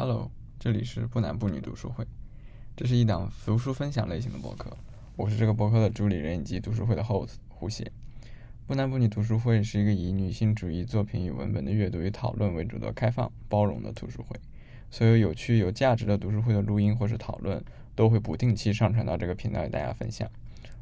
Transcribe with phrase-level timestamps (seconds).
[0.00, 0.30] Hello，
[0.60, 2.06] 这里是不男不女读书会，
[2.76, 4.70] 这是一档读书分享类型的博客，
[5.16, 7.90] 我是这个博客的主理人以及读书会的 host 胡写。
[8.64, 14.36] 不男不女读书会是一个以女性主义作品与文本的阅读与讨论为主的开放包容的读书会。
[14.88, 17.60] 所有有趣有价值的读书会的录音或是讨论
[17.96, 20.30] 都会不定期上传到这个频道与大家分享。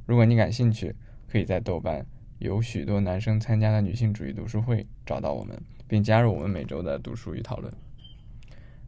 [0.04, 0.94] 如果你感兴趣，
[1.26, 2.04] 可以在豆瓣
[2.38, 5.58] 有许多男生参加的女性主义读书会找到我们，
[5.88, 7.72] 并加入我们每周的读书与讨论。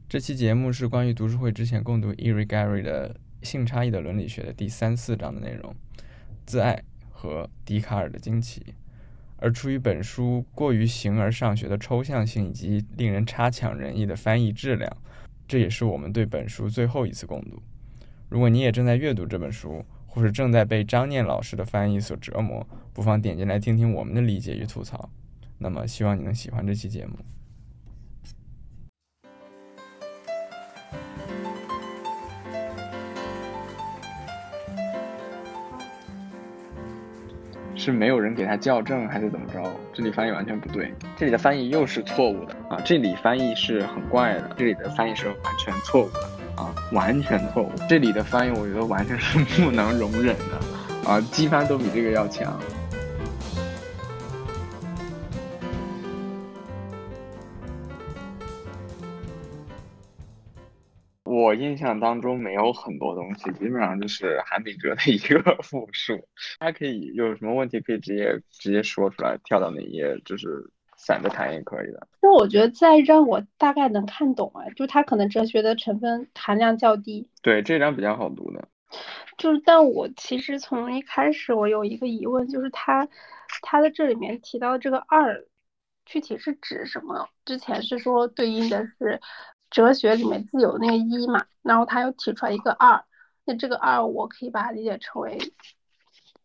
[0.09, 3.15] 这期节目是关于读书会之前共读 Eri Gary 的
[3.47, 5.77] 《性差异的伦理学》的第三四章的内容，
[6.47, 8.75] 自爱和笛卡尔的惊奇。
[9.37, 14.91] 而出于本书过于形而上学的抽象性以及令人差强人意的翻译质量，
[15.47, 17.63] 这也是我们对本书最后一次共读。
[18.31, 25.11] 如果你也正在阅读这本书，或是正在被张念老师的翻译所折磨，不妨点进来听听我们的理解与吐槽。
[25.59, 27.19] 那么，希望你能喜欢这期节目。
[37.89, 39.63] 是没有人给他校正，还是怎么着？
[39.95, 42.79] 这里翻译完全不对，这里的翻译又是错误的啊！
[42.85, 47.71] 这里翻译是很怪的，这里的翻译是完全错误的啊，完全错误。
[47.89, 52.61] 这里的翻译我觉得完全是 不能容忍的啊，机翻都比这个要强。
[61.49, 66.29] 我印象当中没有很多东西，基本上就是韩炳哲的一个 复述。
[66.59, 72.07] 大家可以有什么问题可以直接直接说出来，跳到哪一页就是散着谈也可以的。
[72.21, 77.31] 那我觉得再让我大概能看懂啊，就他可能哲学的成分含量较低。
[77.41, 78.69] 对，这张比较好读的。
[79.39, 83.09] 就是，但我其实从一开始我有一个疑问，就是他
[83.63, 85.47] 他的这里面提到这个二，
[86.05, 87.27] 具体是指什么？
[87.47, 89.19] 之前是说对应的是。
[89.71, 93.05] 哲学里面自有那个一嘛，然后他又提出来一个二，
[93.45, 95.39] 那这个二我可以把它理解成为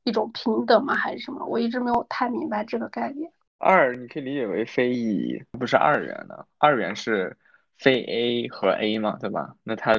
[0.03, 0.93] 一种平等吗？
[0.93, 1.45] 还是什么？
[1.45, 3.31] 我一直没有太明白这个概念。
[3.59, 7.37] 二你可以理解为非一，不是二元的，二元是
[7.77, 9.55] 非 A 和 A 嘛，对吧？
[9.63, 9.93] 那它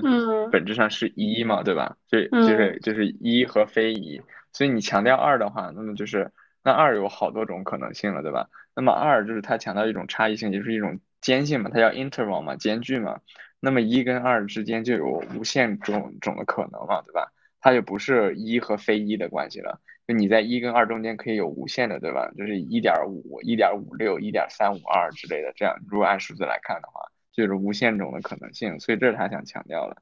[0.53, 1.97] 本质上是一嘛，对吧？
[2.09, 4.21] 就就是就是一和非一，
[4.53, 6.31] 所以你强调二的话，那么就是
[6.63, 8.49] 那二有好多种可能性了，对吧？
[8.77, 11.01] 那么二就是它强调一种差异性，就是一种。
[11.25, 13.23] 间性嘛，它叫 interval 嘛，间距嘛，
[13.59, 17.33] 那么一跟二之间就有无限种种的可能嘛，对吧？
[17.61, 22.31] 它就不是一和非一的关系了，就你在一跟二中间可以有无限的，对吧？
[22.37, 27.01] 就是一点五、一点五六、一点三五二之类的，这样如果按数字来看的话，
[27.33, 28.79] 就是无限种的可能性。
[28.79, 29.97] 所以这是他想强调的，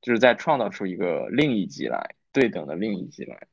[0.00, 3.48] 就是在创造出一个另一极来，对等的另一极来，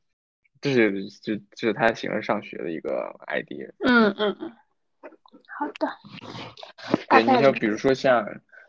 [0.62, 3.72] 这是就就是他形而上学的一个 idea。
[3.80, 4.52] 嗯嗯嗯。
[5.60, 5.88] 好的，
[7.10, 8.24] 对，你就比如说像，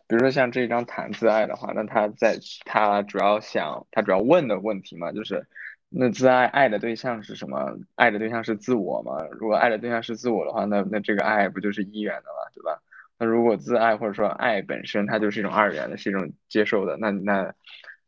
[0.06, 5.46] 比如说像这一张谈自爱的话，那他在他主要想，他主要问的问题嘛，就是
[5.90, 7.76] 那自爱爱的对象是什么？
[7.94, 9.22] 爱的对象是自我嘛？
[9.32, 12.80] 如果爱的对象是自我的话，那那这个爱不就是一元的嘛，对吧？
[13.18, 17.52] 那如果自爱或者说爱本身它就是一种二元的，是一种接受的，那那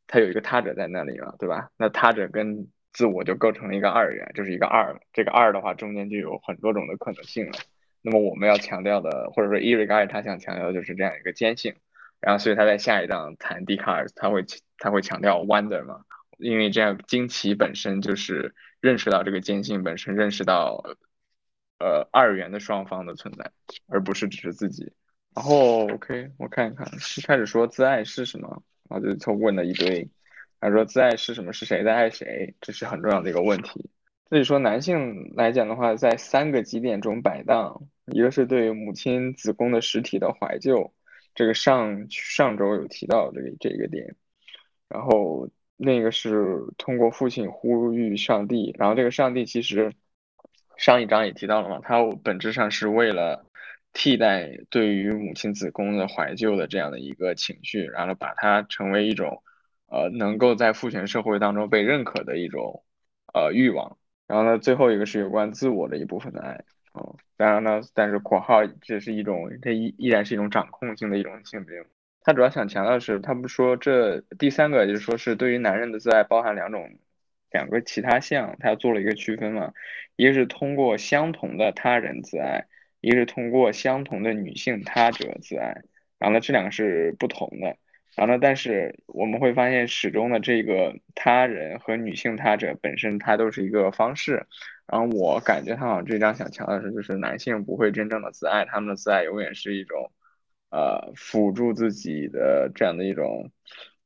[0.07, 1.71] 它有一个他者在那里了，对吧？
[1.77, 7.53] 那他者跟自我就构成了一个二元，就是一个二，这个二的话中间就有很多种的可能性了。
[8.03, 11.75] 那么我们要强调的，或者说伊瑞盖他想强调的就是这样一个坚信，
[12.21, 14.45] 然后所以他在下一章谈笛卡尔，他会
[14.79, 16.05] 他会强调 wonder 嘛，
[16.39, 20.83] 因为这样惊奇本身就是认识到这个坚信本身，认识到
[21.79, 23.51] 呃二元的双方的存在，
[23.89, 24.93] 而不是只是自己。
[25.35, 30.09] 然后 OK，我看一看，是开始说自爱是什么，然后就他问了一堆，
[30.59, 33.91] 他说自爱是什么，是谁在爱谁，这是很重要的一个问题。
[34.31, 40.95] 所以说，男性来讲的话，在三个极点中摆荡，一个是对母亲子宫的实体的怀旧，
[41.35, 44.15] 这个上上周有提到这个这个点，
[44.89, 49.93] 然后那个是通过父亲呼吁上帝，然后这个上帝其实
[50.77, 53.45] 上一章也提到了嘛，它本质上是为了
[53.93, 59.43] 替代对于母亲子宫的怀旧的这样的一个情绪，然后把它成为一种
[59.89, 62.85] 呃能够在父权社会当中被认可的一种
[63.35, 63.97] 呃欲望。
[64.31, 66.63] 然后呢，最后一个是有关自我的一部分的爱，
[66.93, 71.85] 哦，当然呢，但是括号这是一种，这依依然是一种掌控性的一种性别。
[72.23, 76.89] 他主要想强调的是，他不说这第三个，就是说是对于男人的自爱包含两种，
[77.51, 79.73] 两个其他项，他做了一个区分嘛，
[80.15, 82.67] 一个是通过相同的他人自爱，
[83.01, 85.83] 一个是通过相同的女性他者自爱，
[86.21, 87.77] 然后呢，这两个是不同的。
[88.27, 88.39] 然后？
[88.39, 94.47] 但是我们会发现，始终的这个他人和女性他者本身，它都是一个方式。
[94.87, 100.11] 然后我感觉他好像这张想强调的是，就是男性不会真正的自爱，他们的自爱永远是一种，
[100.71, 103.51] 呃辅助自己的这样的一种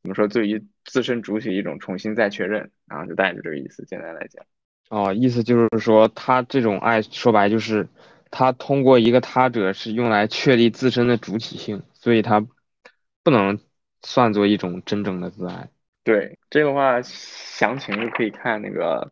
[0.02, 4.44] 怎么说，对于自身主体一种重新再确认，然后就带着这个意思，简单来讲。
[4.90, 7.88] 哦，意思就是说，他这种爱说白就是，
[8.30, 12.46] 他通过一个他者是用来确立自身的主体性，所以他
[13.22, 13.58] 不能
[14.04, 15.68] 算作一种真正的自爱。
[16.04, 19.10] 对这个话详情就可以看那个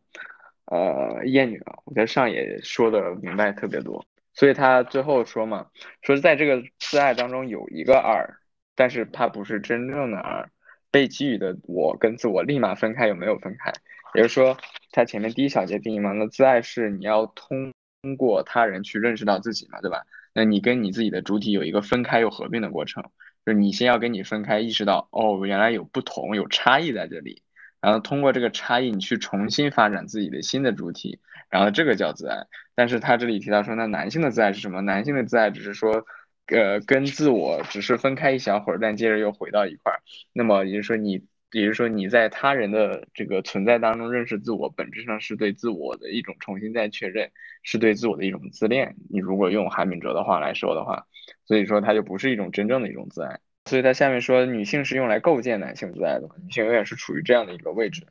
[0.66, 4.04] 呃燕女了，我在上也说的明白特别多。
[4.34, 5.66] 所以他最后说嘛，
[6.02, 8.38] 说在这个自爱当中有一个二，
[8.74, 10.48] 但是它不是真正的二，
[10.90, 13.72] 被给予的我跟自我立马分开有没有分开？
[14.14, 14.56] 也就是说，
[14.90, 17.72] 他前面第一小节定义嘛，那自爱是你要通
[18.18, 20.04] 过他人去认识到自己嘛，对吧？
[20.34, 23.04] 那你跟你自己的主体有一个分开又合并的过程，
[23.44, 27.42] 就是你先要跟你分开，意识到哦，原来有不同，有差异在这里，
[27.80, 31.18] 然后通过这个差异，你去重新发展自己的新的主体，
[31.50, 32.46] 然后这个叫自爱。
[32.74, 34.80] 但是他这里提到说，那男性的自爱是什么？
[34.80, 36.06] 男性的自爱只是说，
[36.46, 40.00] 呃，跟自我只是分开一小会儿，但接着又回到一块儿。
[40.32, 41.24] 那么也就是说你。
[41.52, 47.30] 也就是说，你在他人的这个存在当中认识自我，本质上是对自我的一种重新再确认，
[47.62, 48.96] 是对自我的一种自恋。
[49.10, 51.06] 你如果用韩敏哲的话来说的话，
[51.44, 53.38] 所以说它就不是一种真正的一种自爱。
[53.66, 58.04] 所以他下面说，女性是用来构建男性自爱的，女性永远是处于这样的一个位置，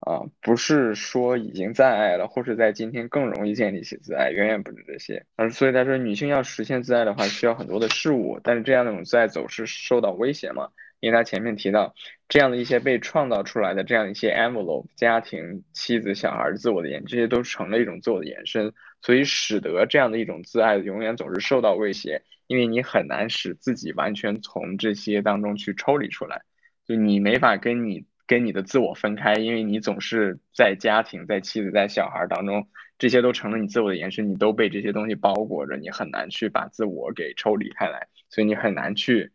[0.00, 5.26] 啊，不是说已经在爱了，或是在今天更容易建立起自爱，远远不止这些。
[5.36, 10.70] 而所以他说，女性要实现自爱的话，需要很多的事物，但是这样的一种自爱走势受到威胁嘛？
[11.04, 11.94] 因为他前面提到，
[12.30, 18.72] 这样的一些被创造出来的这样一些 envelope，家庭、妻子、小孩、自我的延，这些都成了一种自我的延伸，
[19.02, 26.40] 所以使得这样的一种自爱永远总是受到威胁，因为你很难使自己完全从这些当中去抽离出来，
[26.86, 32.66] 就你没法跟你跟你的自我分开，因为你总是在家庭、在妻子、在小孩当中，
[32.98, 39.30] 这些都成了你自我的延伸，你都被这些东西包裹着，你很难去把自我给抽离开来，所以你很难去。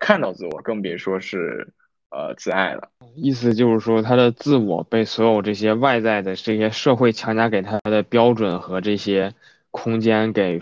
[0.00, 1.72] 看到自我，更别说是
[2.10, 2.90] 呃自爱了。
[3.14, 9.34] 意思就是说，他的自我被所有这些外在的这些社会强加给他的标准和这些
[9.70, 10.58] 空间给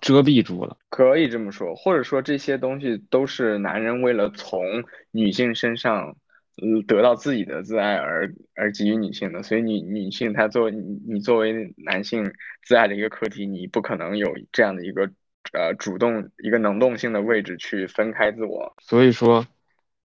[0.00, 0.76] 遮蔽住了。
[0.90, 4.60] 可以这么说，或者说这些东西都是男人为了从
[5.12, 6.16] 女性身上
[6.62, 9.42] 嗯得到自己的自爱而而给予女性的。
[9.42, 12.32] 所以女女性她作为你你作为男性
[12.62, 15.10] 自爱的一个课题，你不可能有这样的一个。
[15.52, 19.46] 呃，主动一个能动性的位置去分开自我，所以说，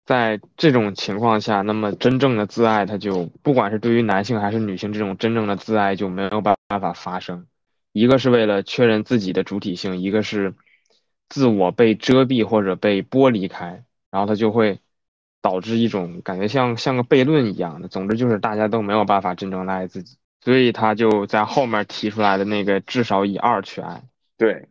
[0.05, 7.47] 在这种情况下，那么真正的自爱，它就不管是对于男性还是女性，这种真正的自爱就没有办法发生。
[7.93, 10.55] 一个是为了确认自己的主体性，一个是
[11.29, 14.81] 自我被遮蔽或者被剥离开，然后它就会
[15.41, 17.89] 导致一种感觉像像个悖论一样的。
[17.89, 24.03] 总之就是大家都没有办法真正的爱自己，所以他就在后面提出来的那个至少以二去爱，
[24.37, 24.69] 对。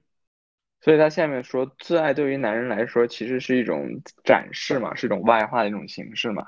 [0.81, 6.47] 所以他下面说，自爱对于男人来说，其实是一种展示嘛，是一种外化的一种形式嘛，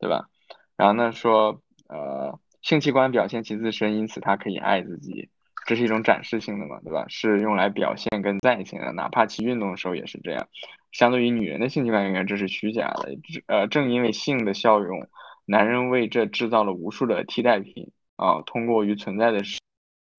[0.00, 0.28] 对吧？
[0.76, 5.28] 然后呢说，呃，性器官表现其自身，因此他可以爱自己，
[5.66, 7.04] 这是一种展示性的嘛，对吧？
[7.08, 10.48] 是用来表现跟在性的，哪怕其运动的时候也是这样。
[10.90, 13.16] 相对于女人的性器官，应该这是虚假的。
[13.46, 15.06] 呃，正因为性的效用，
[15.44, 19.60] 男人为这制造了无数的替代品啊，通过于存在的事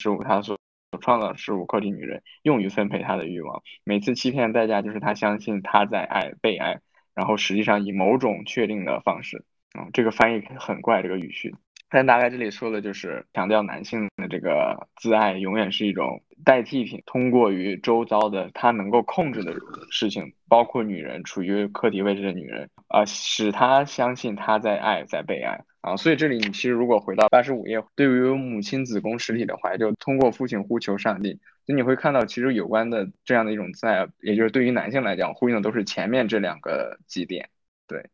[0.08, 0.59] 物，他所。
[1.00, 3.62] 创造事物，客体女人用于分配他的欲望。
[3.82, 6.80] 每次欺骗的代价就是他相信他在爱、被爱，
[7.14, 9.44] 然后实际上以某种确定的方式。
[9.78, 11.54] 嗯，这个翻译很怪，这个语序。
[11.90, 19.54] 但大概这里说的就是强调男性的这个自爱永远是一种代替品，通过于周遭的他能够控制的
[19.90, 25.64] 事情，包括女人处于客体位置的女人，啊，使他相信他在爱，在被爱。
[25.80, 37.48] 啊，所以这里你其实如果回到八十五页，对于母亲子宫实体的怀，就通过父亲呼求上帝，就你会看到其实有关的这样的一种自爱，也就是对于男性来讲，呼应的都是前面这两个几点，
[37.88, 38.10] 对，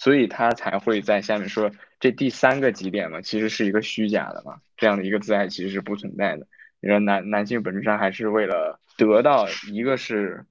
[0.00, 6.46] 所以他才会在下面说这第三个极点嘛，其实是一个虚假的嘛，这样的一个自爱其实是不存在的。
[6.80, 10.46] 你说男男性本质上还是为了得到一个是，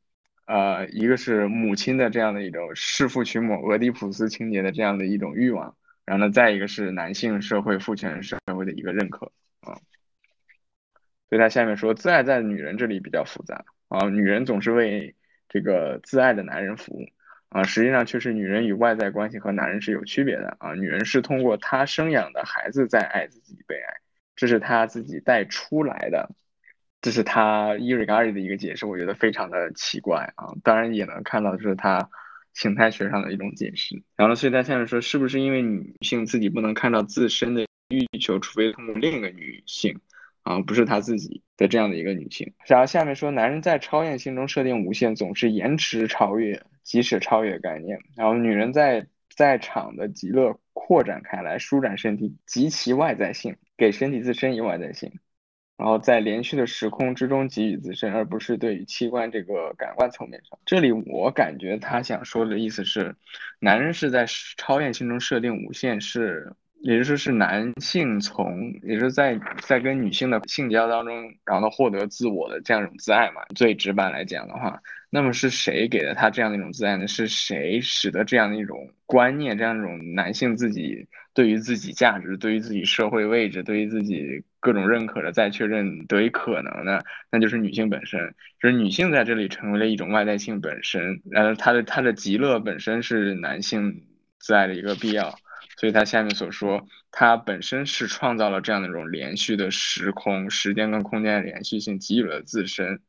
[0.45, 5.75] 呃，一个是母亲的这样的一种弑父娶母、俄狄浦斯情节的这样的一种欲望。
[6.05, 9.73] 然后呢，再一个是男性社会父权社会的一个认可啊，
[11.27, 15.15] 所以他下面说，自爱在女人这里比较复杂啊，女人总是为
[15.47, 17.07] 这个自爱的男人服务
[17.49, 23.93] 啊，实际上却是女人与外在关系和男人是有区别的啊，女人是通过她生养的孩子在爱自己被爱，
[24.35, 26.29] 这是她自己带出来的，
[27.01, 32.09] 这是她伊瑞嘎里的一个解释，我觉得非常的奇怪啊，当然也能看到这是她。
[32.55, 39.97] 形态学上的一种解释，然后所以他现在说，是不是因为女性自己不能看到自身的欲求，除非通过另一个女性
[40.41, 42.51] 啊，不是他自己的这样的一个女性。
[42.65, 47.99] 然后下面说，男人在超验性中设定无限，总是延迟超越，即使超越概念。
[48.15, 49.05] 然后女人在
[49.35, 55.19] 在场的极乐扩展开来，舒展身体极其外在性，给身体自身以外在性。
[55.77, 60.57] 然后在连续的时空之中给予自身，而不是对于器官这个感官层面上。
[60.65, 63.15] 这里我感觉他想说的意思是，
[63.59, 64.25] 男人是在
[64.57, 73.41] 超越性中设定无限，是也就是说是男性从也是在在跟女性的性交当中，然后获得自我的这样一种自爱嘛。
[73.55, 77.07] 最直白来讲的话，那么是谁给了他这样的一种自爱呢？
[77.07, 84.43] 是谁使得这样的一种观念，这样一种男性自己对于自己价值、对于自己社会位置、对于自己。
[84.61, 94.03] 各种认可的再确认得以可能的，那就是女性本身，就是女性在这里成为了一种外在性本身，然后她的她的极乐本身是男性
[94.37, 95.33] 自爱的一个必要，
[95.79, 103.01] 所以他下面所说，他本身是创造了这样的一种连续的时空、时间跟空间的连续性，给予了自身，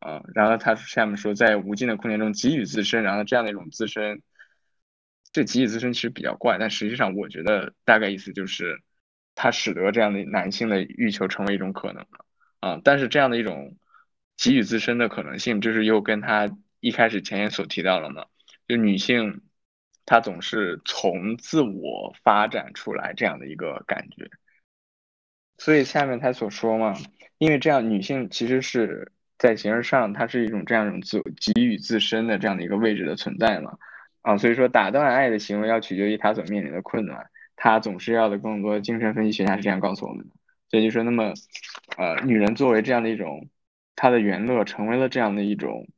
[0.00, 4.22] 啊，然后他下面说，在无尽的空间中给予自身，然后这样的一种自身，
[5.32, 8.82] 这给予自身其实比较怪，但实际上我觉得大概意思就是。
[9.38, 12.24] 它使得这样的男性的欲求成为一种可能了
[12.60, 13.76] 啊，但是这样的一种
[14.38, 16.48] 给予自身的可能性，就是又跟他
[16.80, 18.24] 一开始前言所提到了嘛，
[18.66, 19.42] 就女性
[20.06, 24.30] 她总是从自我发展出来这样的一个感觉，
[25.58, 26.94] 所以下面他所说嘛，
[27.38, 33.76] 因为这样女性其实是在形而上，它是一种这样一种自给予自身的这样的一个位置的存在嘛
[34.22, 37.28] 啊，所以说打断爱的行为要取决于他所面临的困难。
[37.58, 40.34] 他总是要的更多，精神分析学家是这样告诉我们的。
[40.68, 41.32] 所以就说，那么，
[41.96, 43.48] 呃，女人作为这样的一种，
[43.94, 45.88] 她的原乐成为了这样的一种，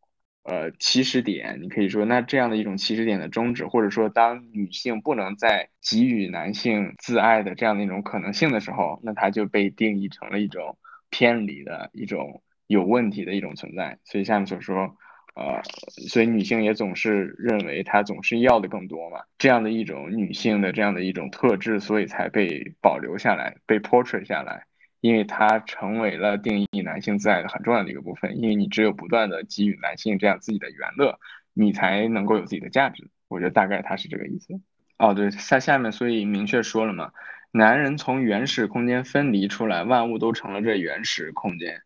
[0.49, 1.59] 呃，起始点。
[1.61, 10.79] 你可以说，那这样的一种起始点的终止，或者说，当女性不能再给予男性自爱的这样的一种可能性的时候，那她就被定义成了一种
[11.11, 13.99] 偏离的一种有问题的一种存在。
[14.05, 14.97] 所以下面所说。
[15.39, 15.63] 呃，
[16.09, 24.65] 所以女性也总是认为她总是要的更多嘛，这样的一种女性的这样的一种特质，所以才被保留下来，被 portray 下来，
[25.01, 28.39] 因为它成为了定义男性自爱的很重要的一个部分。
[28.39, 31.19] 因为你只有不断的给予男性这样自己的原乐，
[31.55, 33.09] 你才能够有自己的价值。
[33.29, 34.61] 我觉得大概他是这个意思。
[34.99, 37.13] 哦，对，下下面所以明确说了嘛，
[37.53, 41.83] 男人从原始空间分离出来，万物都成了这原始空间。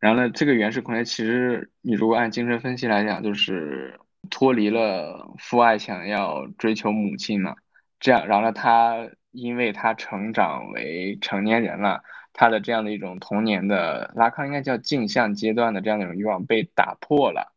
[0.00, 3.98] 然后呢，这个原始空间其实，你如果按精神分析来讲，就是
[4.30, 7.54] 脱离了父爱，想要追求母亲嘛。
[8.00, 12.02] 这样，然后呢，他因为他成长为成年人了，
[12.36, 17.52] 他的这样的一种童年的拉康应该叫镜像阶段的这样的一种欲望被打破了，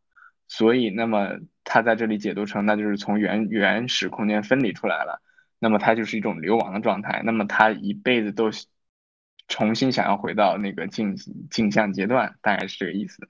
[0.47, 5.21] 所以，那么他在这里解读成，那就是从原原始空间分离出来了，
[5.59, 8.49] 那么他就是一种流亡的状态，那么他一辈子都。
[9.51, 11.15] 重新想要回到那个镜
[11.49, 13.27] 镜像阶段，大概是这个意思，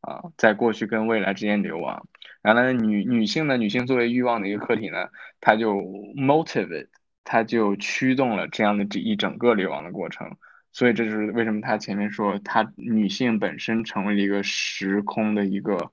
[0.00, 2.08] 啊，在过去跟未来之间流亡。
[2.40, 5.10] 然后呢，女女性呢，女性作为欲望的一个客体呢，
[5.42, 6.88] 她就 motivate，
[7.22, 10.38] 她就驱动了这样的这一整个流亡的过程。
[10.78, 15.92] 所以这就是为什么他前面说，她女性本身成为了一个时空的一个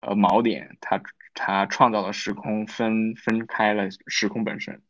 [0.00, 4.82] 呃锚点，她她创造了时空，分分开了时空本身。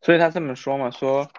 [0.00, 1.30] 所以他这么说嘛，说，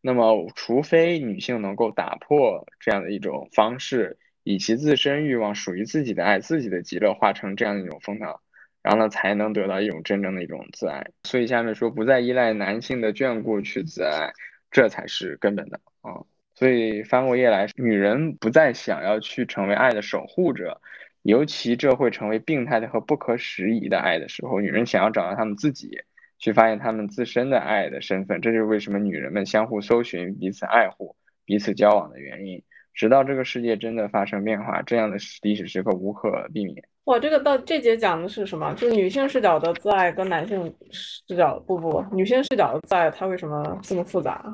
[0.00, 8.42] 那么除非女性能够打破这样的一种方式，以其自身欲望属于自己的爱、自己的极乐化成这样的一种风潮，
[8.82, 11.06] 然后呢，才能得到一种真正的一种自爱。
[11.24, 14.32] 所以下面说，不再依赖男性的眷顾去自爱，
[14.70, 16.24] 这才是根本的啊。
[16.54, 20.80] 所以翻过页来，女人不再想要去成为爱的守护者，
[21.22, 26.00] 尤其这会成为病态的和不可时宜的爱的时候，女人想要找到她们自己。
[26.42, 32.62] 去发现她们自身的爱的身份，这就是为什么女人们相互搜寻、彼此爱护、彼此交往的原因。
[32.94, 36.76] 直到这个世界真的发生变化，这样的历史时刻无可避免。
[37.04, 38.72] 哇，这个到这节讲的是什么？
[38.74, 44.44] 就是女性视角的自爱跟男性视角不不，女性视角的自爱，它为什么这么复杂？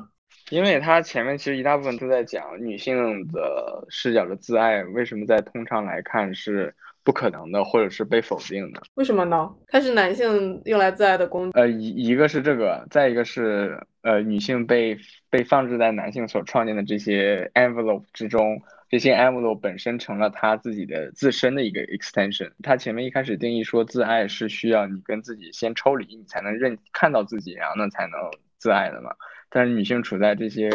[0.49, 6.73] 因为它前面其实一大部分都在讲女性的视角的自爱，为什么在通常来看是。
[7.03, 9.49] 不可能的，或者是被否定的，为什么呢？
[9.69, 11.57] 它是男性用来自爱的工具。
[11.57, 14.97] 呃，一一个是这个，再一个是呃，女性被
[15.29, 22.51] 被放置在男性所创建的这些 envelope 之中，这些 envelope 本身成了他自己的自身的一个 extension。
[22.61, 28.19] 他前面一开始定义说，自爱是需要你跟自己先抽离，你才能认看到自己，然后呢才能
[28.57, 29.11] 自爱的嘛。
[29.49, 30.69] 但是女性处在这些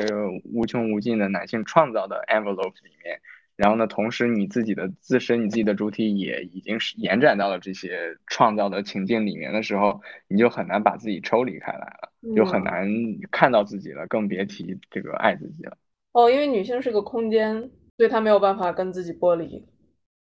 [0.44, 3.20] 无穷无尽的男性创造的 envelope 里面。
[3.54, 12.88] 然后呢，同时你自己的自身，你自己的主体也已经是延展到了这些创造的情境里面的时候，你就很难把自己抽离开来了，就很难
[13.30, 15.76] 看到自己了，更别提这个爱自己了。
[16.12, 17.54] 哦，因为女性是个空间，
[17.98, 19.64] 所以她没有办法跟自己剥离，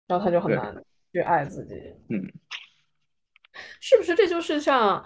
[0.07, 0.75] 然后她就很难
[1.13, 1.73] 去爱自己。
[2.09, 2.29] 嗯，
[3.79, 5.03] 是不是这就是像？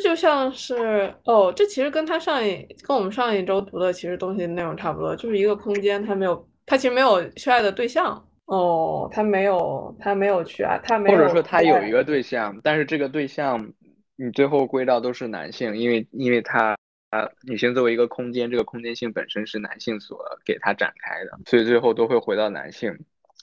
[0.00, 13.72] 这就像是哦，这其实跟他上一跟我们上一周读的其实东西内容差不多，就是一个空间，他没有，他其实没有去爱的对象哦，他没有，他没有去爱，他没有，或者说他有一个对象，但是这个对象
[14.14, 16.76] 你最后归到都是男性，因为因为他
[17.10, 22.96] 啊，女性作为一个空间，这个空间性本身是男性所给他展开的，所以最后都会回到男性，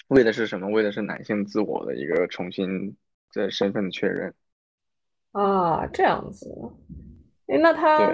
[0.08, 0.70] 为的是什么？
[0.70, 2.96] 为的是男性自我的一个重新
[3.34, 4.34] 的身份的确认。
[5.36, 6.50] 啊，这样子，
[7.48, 8.14] 哎，那他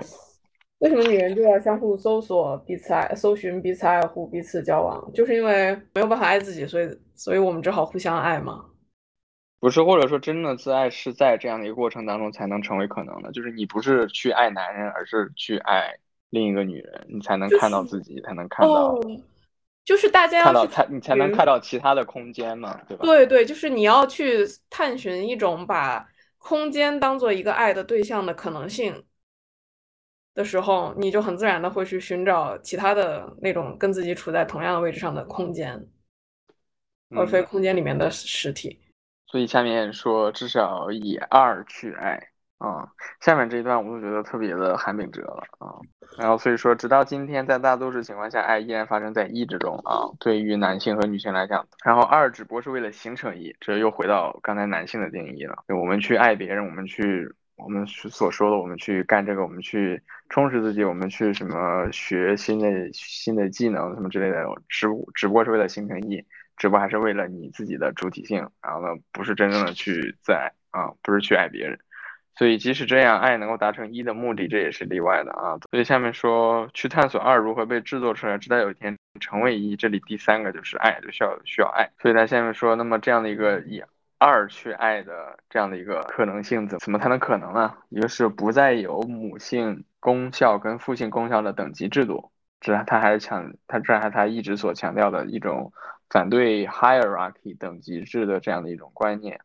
[0.80, 5.12] 为什么女人就要相互搜索彼此爱，搜寻彼此爱护，彼此交往？
[5.14, 8.66] 就是因为没有办法爱自己，所以，所以我们只好互相爱吗？
[9.60, 13.32] 不是，或者说真的自爱是在这样的一个过程当中才能成为可能的。
[13.32, 15.94] 就是你不是去爱男人，而是去爱
[16.32, 19.00] 另一个女人，你才能看到自己，才能看到，
[19.86, 23.06] 就是大家看到他，你才能看到其他的空间嘛，对吧？
[23.06, 26.08] 对对，就是你要去探寻一种把。
[26.44, 29.06] 空间当做一个爱的对象的可能性
[30.34, 35.88] 的时候，你就很自然的会去寻找其他的那种跟自己处在同样的位置上的空间，
[37.12, 38.82] 而非空间里面的实体。
[39.28, 42.31] 所以下面说，至少以二去爱。
[42.62, 42.88] 啊，
[43.20, 45.74] 下面这一段我就觉得特别的韩炳哲了啊。
[46.18, 50.06] 然后所以说，直到今天，在大多数情况下，爱依然发生在一之中啊。
[50.20, 55.64] 对于男性和女性来讲，然后二只不过是为了形成一，这又回到刚才男性的定义了。
[55.70, 60.00] 我们去爱别人，我们去我们所说的，我们去干这个，我们去
[60.30, 66.24] 充实自己，我们去什么学新的新的技能什么之类的，只只不过是为了形成一，
[66.58, 71.80] 只不过还是为了你自己的主体性，然后呢，不是真正的去在啊，不是去爱别人。
[72.42, 75.60] 所以，即使这样，爱能够达成一的目的，这也是例外的啊。
[75.70, 79.76] 所以下面说，去探索二如何被制作出来，直到有一天成为一。
[79.76, 81.88] 这里第三个就是爱，就需要需要爱。
[82.00, 83.84] 所以他下面说，那么这样的一个以
[84.18, 87.76] 二去爱的这样的一个可能性，怎怎么才能可能呢？
[87.90, 95.72] 一个是不再有母性功效跟父性功效的等级制度，这他还是强，他这还他一直所强调的一种
[96.10, 99.42] 反对 hierarchy 等级制的这样的一种观念，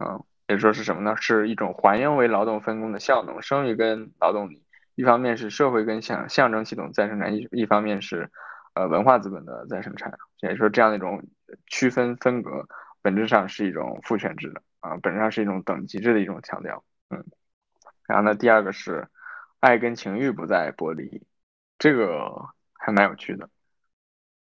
[0.00, 0.22] 嗯。
[0.48, 1.16] 也说是什么呢？
[1.16, 4.62] 是一种还原为劳动分工的效能，生育跟劳动力，
[4.94, 8.30] 一方面是社会跟象象征系统再生产，一一方面是
[8.74, 10.16] 呃文化资本的再生产。
[10.42, 11.20] 也就是说，这样的一种
[11.66, 12.68] 区分分隔，
[13.02, 16.84] 本质上是一种父权制的啊，本质上是一种等级制的一种强调。
[17.10, 17.24] 嗯，
[18.06, 19.08] 然后呢，第二个是
[19.58, 21.26] 爱跟情欲不再剥离，
[21.76, 22.30] 这个
[22.72, 23.48] 还蛮有趣的。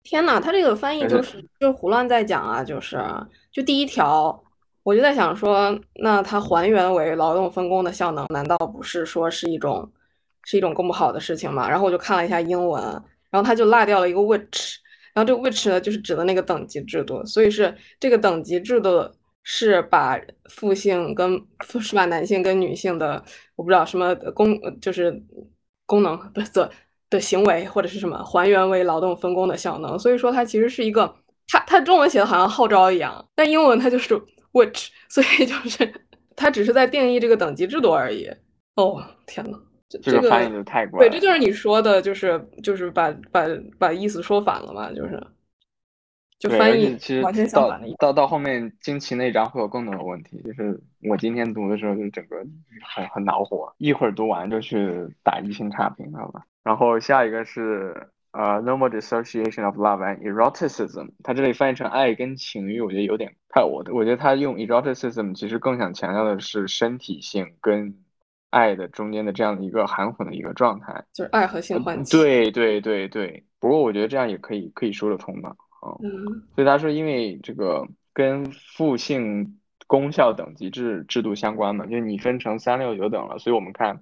[0.03, 2.99] 天哪，他这个翻译就是就是胡乱在讲啊，就是
[3.53, 4.43] 就第一条。
[4.85, 9.91] 我就在想说，那它还原为劳动分工的效能，难道不是说是一种
[10.45, 11.67] 是一种更不好的事情吗？
[11.69, 12.83] 然后我就看了一下英文，
[13.31, 14.77] 然后他就落掉了一个 which，
[15.15, 19.11] 然后这个 which 呢，就是指的那个等级制度，所以是这个等级制度
[19.43, 20.21] 是把
[20.51, 21.43] 父性跟
[21.81, 23.25] 是把男性跟女性的
[23.57, 25.19] 我不知道什么功就是
[25.87, 26.71] 功能不是的
[27.09, 31.15] 的行为或者是什么还原为劳动分工的效能，所以说它其实是一个，
[31.49, 34.21] 它它中文写的好像号召一样，但英文它就是。
[34.55, 35.93] Which， 所以就是
[36.35, 38.27] 他只是在定义这个等级制度而已。
[38.77, 39.61] 哦，天呐，
[40.03, 41.07] 这个翻译的太怪。
[41.07, 43.45] 对，这就是你说的，就是就是把把
[43.79, 45.23] 把意思说反了嘛，就是
[46.39, 47.97] 就翻译完全相反的意思。
[47.99, 52.37] 到到后面惊奇那章会有更多的问题，就是我今天读的时候就整个
[52.95, 56.45] 很很恼火，一会儿读完就去打一星差评，好吧？
[56.63, 58.09] 然后下一个是。
[58.37, 67.95] 呃，normal dissociation of love and eroticism，它这里翻译成爱跟情欲，我觉得有点太我的，我觉得他用 eroticism 其实更想强调的是身体性跟
[68.51, 72.17] 爱的中间的这样的一个含混的一个状态，就是爱和性唤起。
[72.17, 75.95] 对对对对，不过我觉得这样也可以可以说得通吧，啊，
[76.57, 84.01] 所以他说因为这个跟父性功效等级制制度相关嘛，就是你分成三六九等了，所以我们看，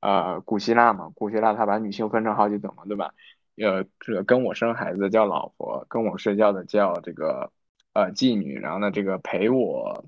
[0.00, 3.12] 呃，古希腊嘛，古希腊他把女性分成好几等嘛，对吧？
[3.56, 7.52] 呃，这个跟我生孩子叫老婆，跟我睡觉的叫这个
[7.92, 10.04] 呃妓女，然后呢，这个陪我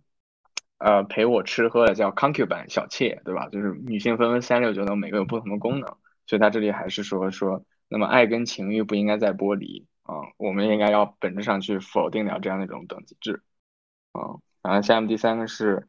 [0.79, 3.49] 呃陪我吃喝的叫 concubine 小妾，对吧？
[3.49, 13.43] 就是女性分为三六九等，每个有不同的功能，所以他这里还是说说，那么爱跟情欲不应该再剥离啊，我们应该要本质上去否定掉这样的一种等级制
[14.11, 14.43] 啊。
[14.63, 15.87] 然后下面第三个是，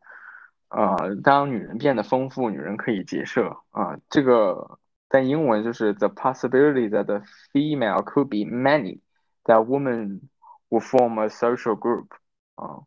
[0.69, 4.77] 呃，当女人变得丰富，女人可以结社啊，这个。
[5.09, 8.99] 但英文就是 the possibility that the female could be many,
[9.45, 10.21] that woman
[10.69, 12.07] will form a social group
[12.55, 12.83] 啊，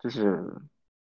[0.00, 0.62] 就是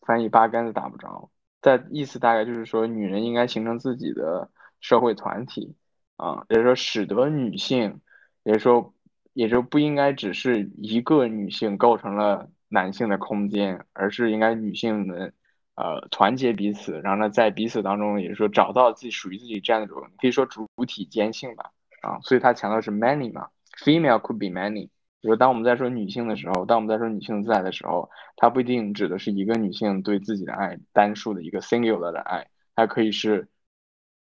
[0.02, 1.30] 翻译八竿子打不着，
[1.62, 5.76] 在意思大概就是说，女人应该形成自己的社会团体
[6.18, 8.02] 啊，也就是说，使得女性，
[8.44, 8.94] 也就是说，
[9.34, 15.34] 也就不应该只是一个女性构成了男性的空间，而是应该女性们
[15.76, 23.50] 呃团结彼此，然后呢，在彼此当中，也是说，找到自己属于自己这样一种可以说主体间性吧啊，所以他强调是 many 嘛
[23.84, 24.90] ，female could be many。
[25.22, 33.48] 比如当我们在说女性的时候，当我们在说女性自爱的时候，它不一定指的是一个女性对自己的爱，单数的一个 singular 的爱，它可以是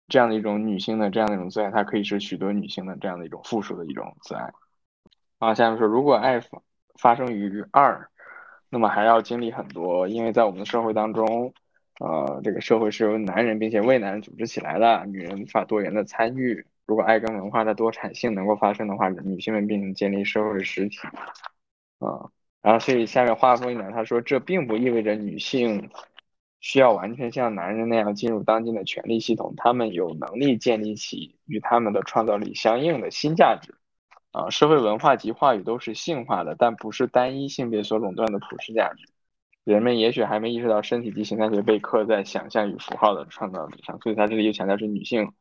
[0.08, 4.50] 这样的一种女性的这样的一种自爱，它可以是许多女性的这样的一种复数的一种自爱。
[5.38, 6.62] 啊，下面说，如果爱发
[6.98, 8.08] 发生于二，
[8.68, 11.54] 那么还要经历很多，因为在我们的社会当中，
[12.00, 16.66] 呃，这个社会是由男人并且为男人组织起来的，女人无法多元的参与。
[16.86, 20.98] 如果爱跟文化的多产性能够发生的话，女性们并建立社会实体，
[21.98, 22.30] 啊，
[22.62, 25.90] 然后所以下面话锋一点，他说这并不意味着女性
[26.60, 33.74] 需要完全像男人那样进入当今的权力系统，他们有能力建立起与他们的创造力相应的新价值，
[34.36, 39.08] 啊，社会文化及话语都是性化的，但不是单一性别所垄断的普世价值。
[39.64, 45.32] 人们也许还没意识到身体及形态学被刻在想象与符号的创造力上，所以他这里又强调是女性。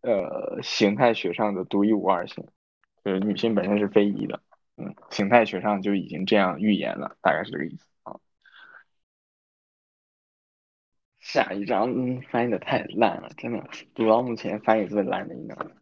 [0.00, 2.46] 呃，形态学上的独一无二性，
[3.04, 4.40] 就是女性本身是非一的，
[4.76, 8.14] 嗯，形态学上就已经这样预言了，大概是这个意思啊。
[11.18, 11.92] 下一章
[12.30, 13.60] 翻译的太烂了，真的
[13.92, 15.72] 读到目前翻译最烂的一章。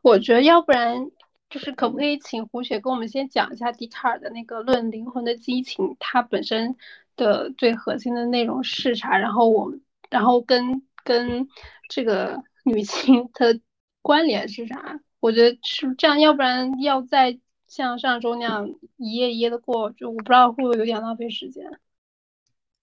[0.00, 1.10] 我觉得要不然
[1.52, 6.74] 就是可不可以请胡雪跟我们先讲一下笛卡尔的那个《论灵魂的激情》，它本身
[7.14, 9.16] 的最核心的内容是啥？
[9.16, 11.46] 然后我们然后跟跟
[11.88, 12.42] 这个。
[12.64, 13.60] 女性的
[14.02, 15.00] 关联是啥？
[15.18, 17.36] 我觉得是这样，要不然要再
[17.66, 21.80] 像上周那样一页一页的过，就我不知道会不会有点浪费时间。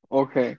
[0.09, 0.57] OK，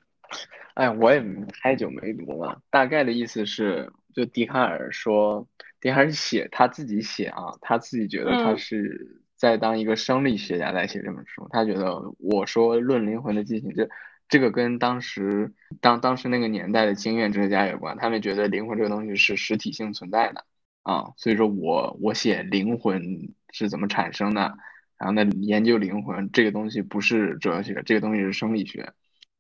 [0.73, 1.23] 哎，我也
[1.61, 5.47] 太久没读了，大概的意思是，就笛卡尔说，
[5.81, 13.89] 笛卡尔写他自己写啊，他自己觉得他是在当一个生理学家在写这本书，他觉得我说论灵魂的进行这。
[14.29, 20.45] 这个跟当时当当时那个年代的经验哲学家有关，他们觉得灵魂这个东西是实体性存在的
[20.85, 24.57] 啊，所以说我我写灵魂是怎么产生的，
[24.97, 28.93] 然后呢研究灵魂这个东西不是哲学，这个东西是生理学，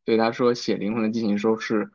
[0.05, 1.88] 所以他说写灵魂的进行说是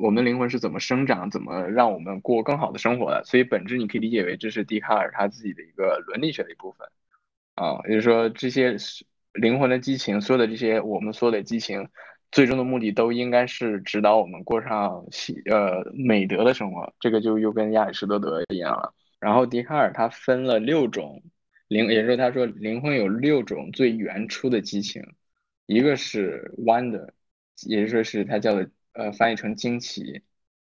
[0.00, 6.88] 我们灵魂是怎么生长，怎么让我们过更好的生活的，所以本质你可以理解为这是笛卡尔他自己的一个伦理学的一部分
[7.54, 8.76] 啊，也就是说这些
[9.34, 11.88] 灵魂的激情，所有的这些我们所有的激情。
[12.32, 18.94] 最终的目的都应该是指导我们过上喜呃美德的生活，这个就又跟亚里士多德一样了。
[19.18, 21.24] 然后笛卡尔他分了六种
[21.66, 25.02] 灵，也就是说他说灵魂有六种最原初的激情，
[25.66, 27.08] 一个是 wonder，
[27.66, 30.22] 也就是说是他叫的呃翻译成惊奇，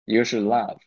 [0.06, 0.80] 一个是 love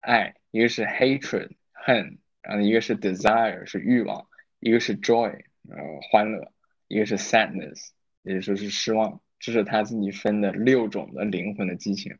[0.00, 4.28] 爱，一个是 hatred 恨，然后一个是 desire 是欲望，
[4.60, 5.30] 一个是 joy
[5.70, 5.76] 呃
[6.10, 6.52] 欢乐，
[6.86, 7.88] 一个是 sadness
[8.22, 9.22] 也就是失望。
[9.38, 12.18] 这是他自己分的六种的灵魂的激情，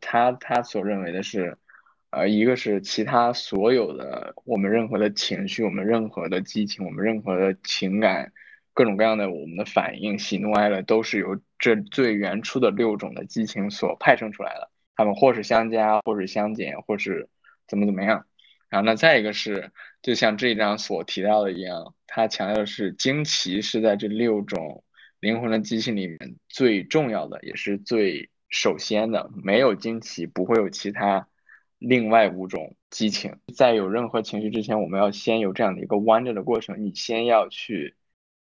[0.00, 1.56] 他他所认为的是，
[2.10, 8.32] 呃，一个是其他所有的我们任何的情绪，我们任何的激情，我们任何的情感，
[8.74, 17.30] 各种各样的我们的反应，喜怒哀乐都是由这最原初的六种的激情所派生出来的，他们或是相加，或是相减，或是
[17.66, 18.26] 怎么怎么样。
[18.68, 24.84] 然后那再一个是，就像这一章所提到的一样，他强调的是惊奇是在这六种。
[25.20, 31.28] 灵魂的激情里面最重要的也是最首先的，没有惊奇，不会有其他
[31.78, 33.38] 另外五种激情。
[33.56, 36.84] 在有任何情绪之前，我们要先有这样的一个 wonder 的过程。
[36.84, 37.94] 你先要去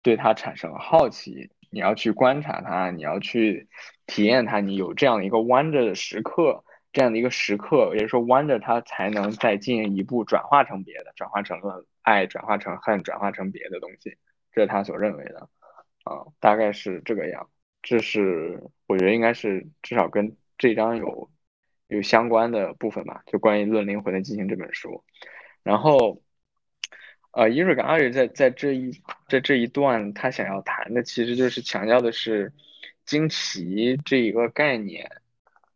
[0.02, 3.68] 对它产生好奇，你要去观察它，你要去
[4.06, 4.60] 体验它。
[4.60, 14.16] 你有这样一个 wonder 的时刻，这样的一个时刻，也就是说 wonder 它才能再进一步转化成别的，转化成了爱，转化成恨，转化成别的东西。
[14.52, 15.48] 这是他所认为的。
[16.04, 17.50] 啊，大概是这个样，
[17.82, 21.30] 这是我觉得应该是至少跟这章有
[21.88, 25.04] 有相关的部分吧，就关于《论灵魂的激情》这本书。
[25.62, 26.22] 然后，
[27.32, 28.90] 呃，伊瑞克阿瑞在在这一
[29.28, 32.52] 在这一段，他想要谈的其实就是强调的是
[33.04, 35.10] 惊奇这一个概念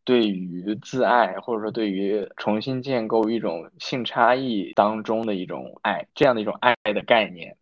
[0.04, 7.56] 对于自爱，或者说对于重新建构一种性差异当中的一种爱，这样的一种爱的概念。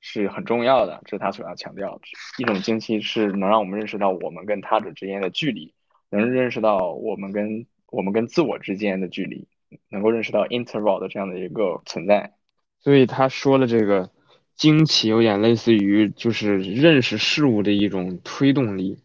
[0.00, 2.02] 是很重要的，这是他所要强调的。
[2.38, 5.74] 一种惊奇是能让我们认识到我们跟他者之间的距离，
[6.08, 9.48] 能认识到我们跟我们跟自我之间的距离，
[9.90, 12.37] 能够认识到 interval 的这样的一个存在。
[12.80, 14.10] 所以他说了这个
[14.54, 18.98] 惊奇有点类似于就是认识事物的一种推动力。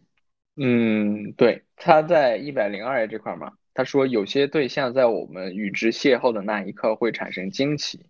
[0.56, 8.06] 嗯，对，他在一百零二页这块嘛，他说有些对象在我们与之邂逅的那一刻会产生惊奇，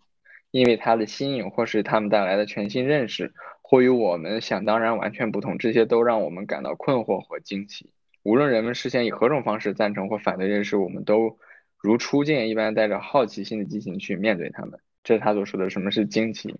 [0.50, 7.90] 因为他的新颖或是他们带来的全新认识，或与我们想当然完全不同，这些都让我们感到困惑或惊奇。
[8.22, 11.38] 无论人们事先以何种方式赞成或反对认识，我们都
[11.78, 14.80] 如初见一般，带着好奇心的激情去面对他们。
[15.04, 16.56] 这是他所说的什么是惊奇，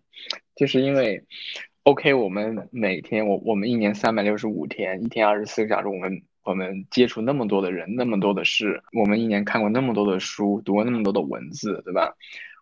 [0.55, 1.25] 就是因为。
[1.87, 12.17] OK，我们每天，我我们一年三百六十五天，一天二十四个小时，我们我们接触那么多的人，那么多的事，我们一年看过那么多的书，读过那么多的文字，对吧？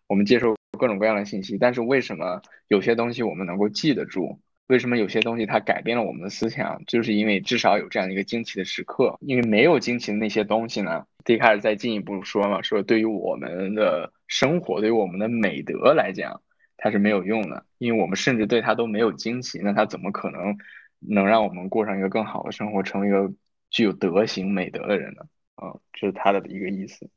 [0.09, 4.41] 我们接受各种各样的信息，但是为什么有些东西我们能够记得住？
[4.67, 6.83] 为什么有些东西它改变了我们的思想？
[6.89, 9.17] 就是因为至少有这样一个惊奇的时刻。
[9.21, 11.07] 因为没有惊奇的那些东西呢？
[11.25, 16.41] 迪卡尔再进一步说嘛，说对于我们的生活，对于我们的美德来讲。
[16.85, 20.59] 它是没有用的，因为我们甚至对它都没有惊奇，那它怎么可能
[20.99, 23.33] 能让我们过上一个更好的生活，成为一个
[23.71, 25.23] 具有德行美德的人呢？
[25.55, 27.09] 啊，这是他的一个意思。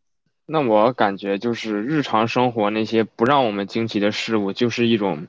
[0.46, 5.26] 那我感觉就是日常生活那些不让我们惊奇的事物，就是一种，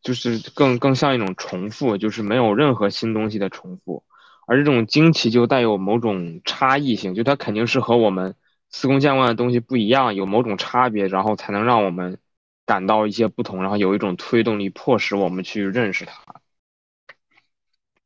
[0.00, 4.04] 就是更更像一种重复，就是没有任何新东西的重复，
[4.46, 8.36] 而这种惊奇就带有某种差异性，就它肯定是和我们
[8.76, 12.18] 司空见惯的东西不一样，有某种差别，然后才能让我们。
[12.68, 16.40] 感到一些不同，然后有一种推动力，迫使我们去认识它，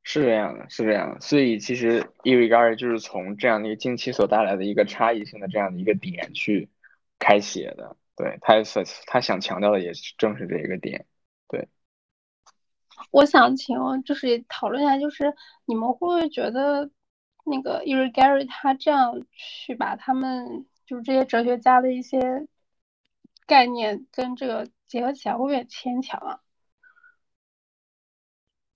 [0.03, 1.21] 是这样的，是这样的。
[1.23, 6.69] 所以其实 e r i g a r 就是从这样的一个近期所带来的一个差异性的这样的一个点去
[7.19, 7.97] 开写的。
[8.17, 11.07] 对他所他想强调的也正是这一个点。
[11.49, 11.67] 对，
[13.11, 16.91] 我想请就是讨论一下，就是你们会不会觉得
[17.45, 22.47] 那个 e r i g a r 他这样去把他们就是这些哲学家的一些。
[23.47, 26.39] 概念跟这个结合起来会有点牵强啊。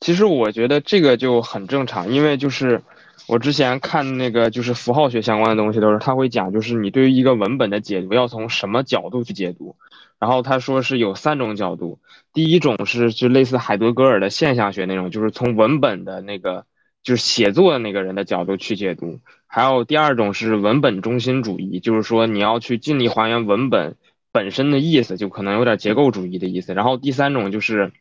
[0.00, 2.82] 其实我觉得这个就很正常，因为就是
[3.28, 9.76] 我之前看那个就是符号学相关的东西，都是他会讲，就是你对于一个文本的解读要从什么角度去解读。
[10.18, 12.00] 然后他说是有三种角度，
[12.32, 16.66] 第一种是就类似海德格尔的现象学那种，就是从文本的那个
[17.04, 19.20] 就是写作的那个人的角度去解读。
[19.46, 23.94] 还有第二种是文本中心主义，就是说你要去尽力还原文本。
[24.32, 27.92] 本身的意思就可能有点结构主义的意思，然后第三种就是，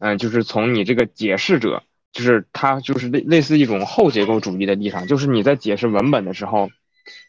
[0.00, 6.68] 嗯，就是从你这个解释者，就是他就是类类似一种后结构主义的立场，就是你在解释文本的时候，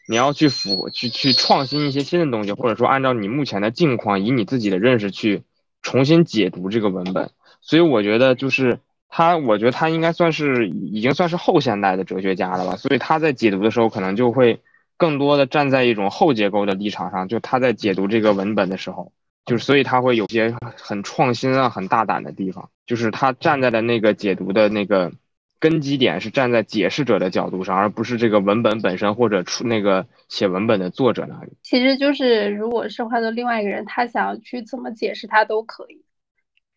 [0.06, 5.42] 你要去辅去去创新一些新的东西，或者说按照你目前的境况，以你自己的认识去
[5.80, 7.30] 重新解读这个文本。
[7.62, 8.78] 所以我觉得就是
[9.10, 14.58] 他，我觉得他应该算是已经算是后现代的哲学家了吧，所以他在解读的时候可能就会。
[15.00, 19.12] 更多的站在一种后结构的立场上，就他在解读这个文本的时候，
[19.46, 22.68] 就是所以他会有些很创新啊、很大胆的地方。
[22.86, 25.10] 就是他站在的那个解读的那个
[25.58, 31.52] 根基点是站在解释者的角度上，而不是这个文本本身或者出那个写文本的作者那里。
[31.62, 36.04] 其实就是如果是换做另外一个人，他想要去怎么解释，他都可以。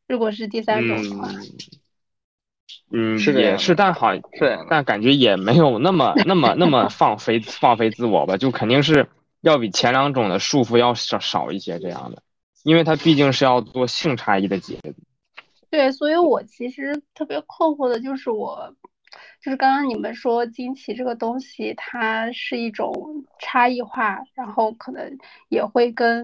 [0.08, 1.28] 如果是第三种的话。
[1.30, 1.42] 嗯，
[3.18, 9.10] 是也是，但好，是，但感觉也没有那么那么那么 放飞放飞自我吧，就肯定是
[9.42, 12.22] 要比前两种的束缚要少少一些这样的，
[12.64, 14.94] 因为它毕竟是要做性差异的解读。
[15.70, 18.76] 对，所以我其实特别困惑的就是我，
[19.44, 25.18] 就是刚刚你们说惊奇这个东西，它是一种差异化，然后可能
[25.50, 26.24] 也会跟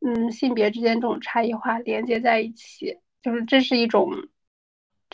[0.00, 4.10] 嗯性别之间这种差异化连接在一起，就是这是一种。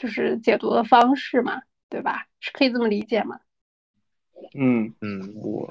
[0.01, 1.61] 就是解读的方式嘛，
[1.91, 2.27] 对吧？
[2.41, 3.39] 是可以这么理解吗？
[4.55, 5.69] 嗯嗯，我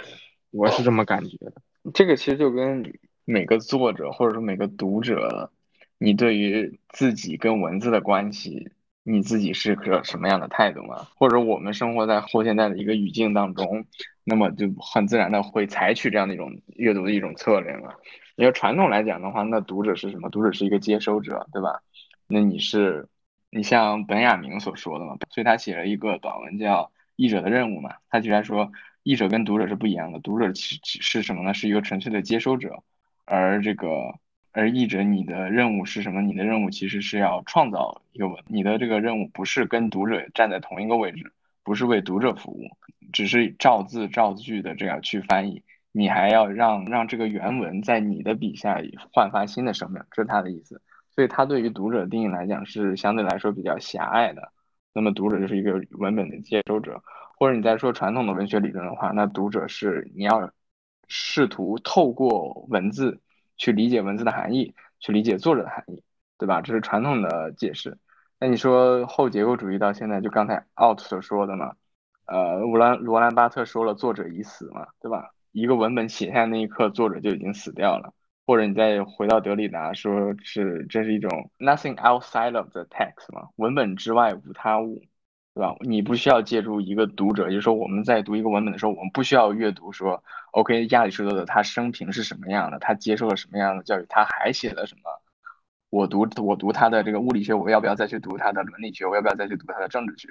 [0.51, 1.51] 我是这么感觉的。
[1.95, 2.93] 这个其实就跟
[3.25, 5.51] 每个作者或者说每个读者，
[5.97, 8.69] 你对于自己跟文字的关系，
[9.01, 11.07] 你自己是个什么样的态度嘛？
[11.15, 13.87] 或者我们生活在后现代的一个语境当中，
[14.23, 17.95] 那么就很自然的会采取这样的一种阅读的一种策略嘛。
[18.35, 20.29] 你要传统来讲的话，那读者是什么？
[20.29, 21.81] 读者是一个接收者，对吧？
[22.27, 23.07] 那你是。
[23.51, 26.83] 你像本雅明所说的嘛，所以他写了一个短文叫
[27.15, 27.95] 《译者的任务》嘛。
[28.09, 28.71] 他居然说，
[29.03, 31.53] 译者跟读者是不一样的，读者其是什么呢？
[31.53, 32.83] 是一个纯粹的接收者，
[33.25, 34.13] 而这个
[34.51, 36.21] 而译者你的任务是什么？
[36.21, 41.33] 你的任务其实是要创造一个文，你的这个任务不是跟读者站在同一个位置，
[41.63, 42.69] 不是为读者服务，
[43.11, 48.79] 只是照字照句的这样去翻译，你还要让让这个原文在你的笔下
[49.11, 50.81] 焕发新的生命，这是他的意思。
[51.19, 54.53] 所以，他对于读者定义来讲是相对来说比较狭隘的。
[54.93, 57.03] 那么，读者就是一个文本的接收者，
[57.37, 60.49] 或者你在说传统的文学理论的话，那读者是你要
[61.09, 63.19] 试图透过文字
[63.57, 66.01] 去理解文字的含义，去理解作者的含义。
[66.37, 66.61] 对吧？
[66.61, 67.97] 这是传统的解释。
[68.39, 71.73] 那你说后结构主义到现在，就刚才奥特所说的嘛，
[72.27, 75.31] 呃，乌兰罗兰巴特说了，作者已死嘛，对吧？
[75.51, 78.13] 一个文本写下那一刻，作者就已经死掉了。
[78.49, 85.03] 或者你再回到德里达，说是这是一种 nothing outside of the text 嘛，文本之外无他物，
[85.53, 85.75] 对吧？
[85.81, 95.03] 你不需要借助一个读者，也就是说我们在读一个文本的时候，我们不需要阅读说，OK，亚里士多德他生平是什么样的，他接受了什么样的教育，他还写了什么？
[95.91, 99.05] 我读我读他的这个物理学，我要不要再去读他的伦理学？
[99.05, 100.27] 我要不要再去读他的政治学？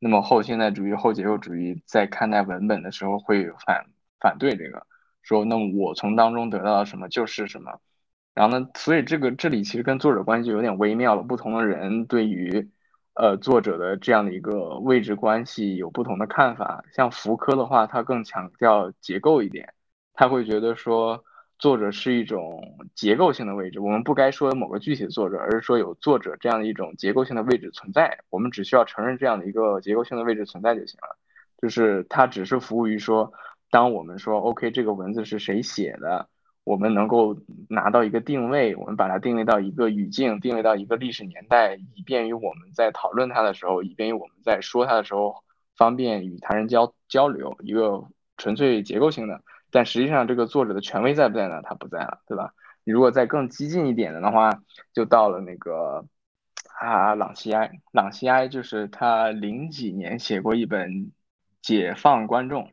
[0.00, 3.86] 那么后现代主义、后结构主义在看待文本的时候会反
[4.18, 4.84] 反对这个，
[5.30, 7.80] 说那我从当中得到了什么就是什么。
[8.34, 11.22] 然后呢，所以这个这里其实跟作者关系有点微妙了。
[11.22, 12.68] 不同的人对于
[13.14, 16.82] 呃作者的这样的一个位置关系有不同的看法。
[16.92, 19.72] 像福柯的话，他更强调结构一点，
[20.14, 21.24] 他会觉得说。
[21.60, 22.62] 作者是一种
[22.94, 28.18] 结构性的位置，我们不该说某个具体的作者，而是说有作者这样的一种结构性的位置存在。
[28.30, 31.18] 我们只需要承认这样的一个结构性的位置存在就行了。
[31.60, 33.30] 就是它只是服务于说，
[33.70, 36.28] 当我们说 OK 这个文字是谁写的，
[36.64, 37.36] 我们能够
[37.68, 45.42] 拿到一个定位，我们把它定位到一个语境，定位到一个历史年代，以便于我们在讨论它的时候，以便于我们在说它的时候
[45.76, 47.56] 方便与他人交交流。
[47.62, 48.04] 一个
[48.36, 49.42] 纯粹结构性的。
[49.70, 51.62] 但实际上，这个作者的权威在不在呢？
[51.62, 52.52] 他不在了，对吧？
[52.82, 54.50] 你如果再更激进一点的话，
[54.92, 56.04] 就到了那个
[56.80, 57.70] 啊，朗西埃。
[57.92, 60.90] 朗西埃就是他零几年写过一本
[61.62, 62.64] 《解放观众》，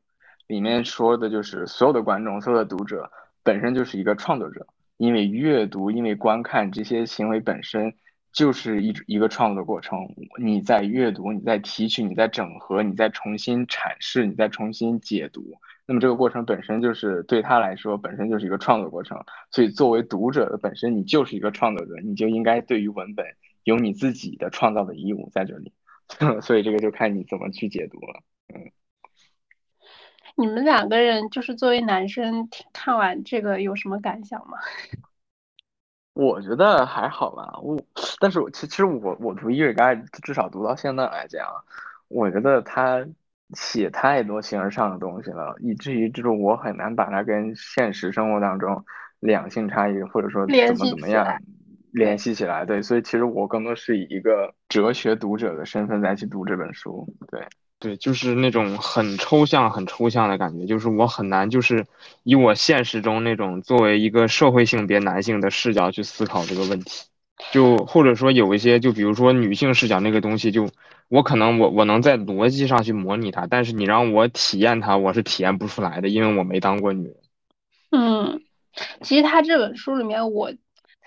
[0.48, 3.12] 里面说的就是所有的观众、所有的读者
[3.44, 4.66] 本身就是一个创作者，
[4.98, 7.94] 因为阅读、因为观看这些行为本身
[8.32, 10.00] 就是一一个创作的过程。
[10.40, 15.44] 你在阅读，你在提取，你在整合，你在重新阐释，你在重新解读。
[15.86, 23.26] 那么这个过程本身就是对他来说本身就是一个创作过程，所以作为读者的本身你就是一个创作者，你就应该对于文本
[23.64, 25.72] 有你自己的创造的义务在这里，
[26.42, 28.22] 所以这个就看你怎么去解读了。
[28.54, 28.70] 嗯，
[30.38, 34.58] 你们两个人就是作为男生看完这个有什么感想吗？
[36.14, 37.78] 我觉得还好吧，我
[38.20, 41.46] 但是我其实我我读伊瑞盖至少读到现在来讲，
[42.08, 43.06] 我觉得他。
[43.54, 48.84] 写太多形而上的东西了，以至于就是我很难把它跟现实生活当中
[49.22, 51.26] 两性差异或者说怎么怎么样
[51.92, 52.66] 联系起来。
[52.66, 57.08] 对，所以其实我更多是以一个哲学读者的身份来去读这本书。
[57.32, 57.48] 对，
[57.80, 61.86] 对，就是那种很抽象、很抽象的感觉，就是我很难就是
[62.24, 67.06] 以我现实中那种作为一个社会性别男性的视角去思考这个问题。
[67.52, 70.68] 就或者说有一些，就比如说女性视角那个东西，就
[71.08, 77.16] 我可能我我能在逻辑上去模拟它，但是你让我体验它，我是体验不出来的，因为我没当过女人。
[77.92, 78.42] 嗯，
[79.02, 80.58] 其实他这本书里面，我特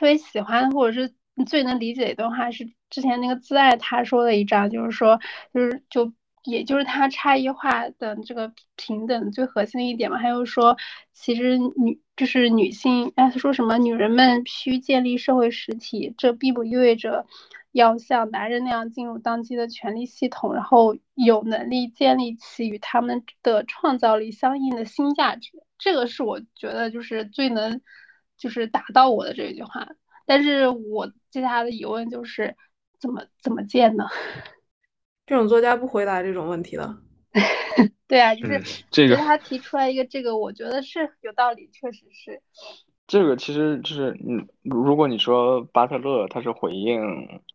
[0.03, 1.13] 别喜欢或者是
[1.47, 5.19] 最能理解的一段话是之前那个自爱他说的一章，就是说
[5.53, 6.13] 就是就。
[6.45, 10.77] 也就是它差异化的这个平等最核心的一点嘛，还有说，
[11.13, 13.77] 其实女就是女性，哎，说什么？
[13.79, 17.27] 女人们需建立社会实体，这并不意味着
[17.73, 25.51] 要像男人那样进入当今的权力系统，然后有能力建立起与他们的创造力相应的新价值。
[25.79, 27.81] 这个是我觉得就是最能
[28.37, 29.89] 就是打到我的这一句话。
[30.27, 32.57] 但是我接下来的疑问就是，
[32.99, 34.07] 怎么怎么建呢？
[35.31, 36.97] 这种作家不回答这种问题的，
[38.09, 42.43] 对啊，就是这个他提出来一个这个，我觉得是有道理，确实是。
[43.07, 47.01] 这个其实就是，嗯，如果你说巴特勒他是回应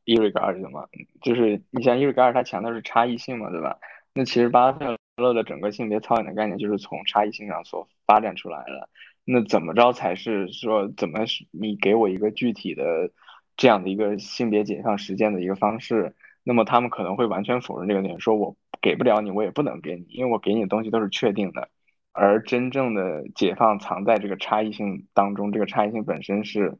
[0.06, 0.86] 伊瑞格尔的嘛，
[1.22, 3.78] 就是你像伊瑞格尔他强调是差异性嘛，对吧？
[4.14, 8.88] 那其实巴特勒的整个性别操演的概念就是从差异性上所发展出来的。
[9.26, 13.12] 那怎么着才是说怎么是你给我一个具体的
[13.58, 16.16] 这样的一个性别解放实践的一个方式？
[16.48, 21.70] 那么他们可能会完全否认这个点，说我给不了你，我也不能给你，因为我给你的东西都是确定的，
[22.14, 26.78] 而真正的解放藏在这个差异性当中，这个差异性本身是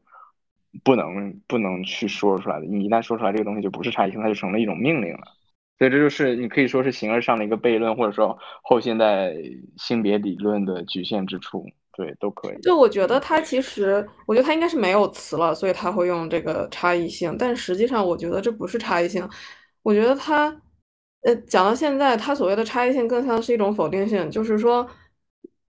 [0.84, 2.66] 不能不能去说出来的。
[2.66, 5.24] 你一旦说出来这个东西就不是差异性，它就成了一种命令了。
[5.78, 9.34] 所以这就是你可以说是形而上的一个悖论，或者说后现代
[9.76, 11.66] 性别理论的局限之处。
[11.96, 12.60] 对，都可以。
[12.60, 17.34] 就我觉得他其实，我觉得他应该是没有词了，所以他会用这个差异性。
[17.38, 19.26] 但实际上，我觉得这不是差异性。
[19.82, 20.54] 我觉得他，
[21.22, 24.86] 呃，讲到现在，他所谓的差异性更像是一种否定性，就是说，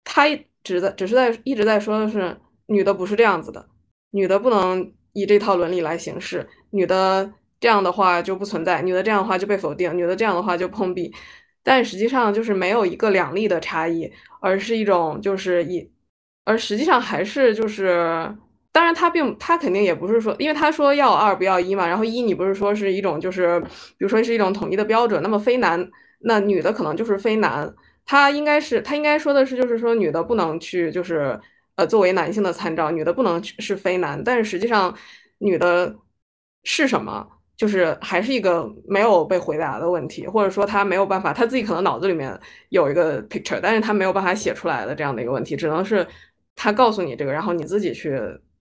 [0.04, 0.28] 他
[0.64, 3.66] 只在只是在一直在说的是，女的不是这样子的，
[4.12, 11.12] 女的不能以这套伦理来行事，女的这样的话就不存在，女的这样的话就被否定，女的这样的话就碰壁。
[11.64, 15.90] 但实际上就是没有一个两例的差异，而是一种就是以。
[16.44, 18.36] 而实际上还是就是
[18.72, 25.90] 当然他并他肯定也不是说，因为他说要二不要一嘛，然后一你不是说是一种就是比如说是一种统一的标准，那么非男
[26.20, 27.74] 那女的可能就是非男，
[28.06, 31.40] 他应该是他应该说的是就是说女的不能去就是
[31.76, 34.96] 呃作为男性的参照，女的不能去是非男，但是实际上
[35.40, 35.96] 女的
[36.64, 37.28] 是什么？
[37.58, 42.36] 就是还是一个没有被回答的问题，或者说他没有办法，他自己可能脑子里面
[42.70, 46.08] 有一个 picture，但是他没有办法写出来的这样的一个问题，只能是
[46.56, 48.20] 他告诉你这个，然后你自己去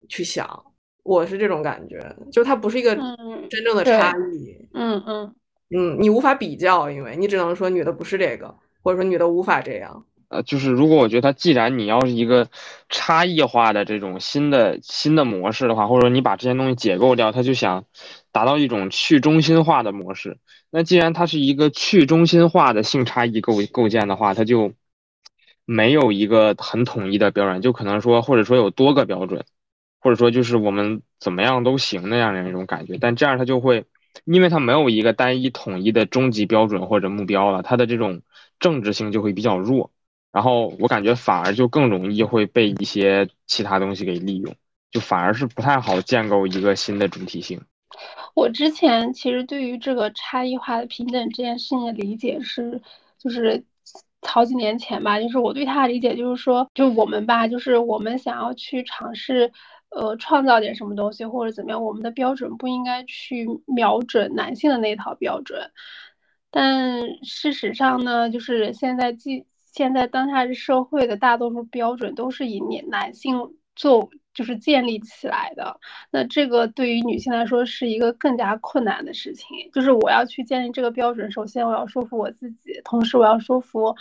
[0.08, 0.64] 去想。
[1.02, 1.98] 我是这种感觉，
[2.30, 4.54] 就它不是一个真正的差异。
[4.74, 5.34] 嗯嗯
[5.74, 10.04] 嗯，你无法比较，因为你只能说女的不是这个，或者说女的无法这样。
[10.28, 12.48] 呃，就是如果我觉得它既然你要是一个
[12.90, 17.84] 差异化的这种新的新的模式的话，或者说你把这些东西解构掉，他就想
[18.30, 20.36] 达到一种去中心化的模式。
[20.70, 24.72] 那既然它是一个去中心化的性差异构构建的话，它就
[25.72, 29.44] 没有一个很统一的标准，就可能说或者说有多个标准，
[30.00, 32.98] 或者说就是我们怎么样都行那样的一种感觉。
[33.00, 33.84] 但这样它就会，
[34.24, 38.22] 因为它没有一个单一统一的终极标准或者目标了，它的这种
[38.58, 39.92] 政治性就会比较弱。
[40.32, 44.52] 然后我感觉反而就更容易会被一些其他东西给利用，
[44.90, 47.60] 就反而是不太好建构一个新的主体性。
[48.34, 52.80] 我之前其实对于这个差异化的平等这件事情的理解是，
[53.18, 53.62] 就是
[54.22, 59.50] 好几年前吧，就是我对他的理解就是说，就我们吧，就是我们想要去尝试，
[59.90, 65.70] 呃，创造点什么东西或者怎么样，我们的标准不应该去瞄准男性的那套标准。
[66.50, 74.10] 但事实上呢，就是现在既现在当下这社会的大多数标准都是以男男性做
[74.40, 75.78] 就是建立起来的，
[76.10, 79.46] 那这个对于女性来说是一个更加困难的事情。
[79.70, 83.94] 就是我要去建立这个标准，首先我要说服我自己，同时我要说服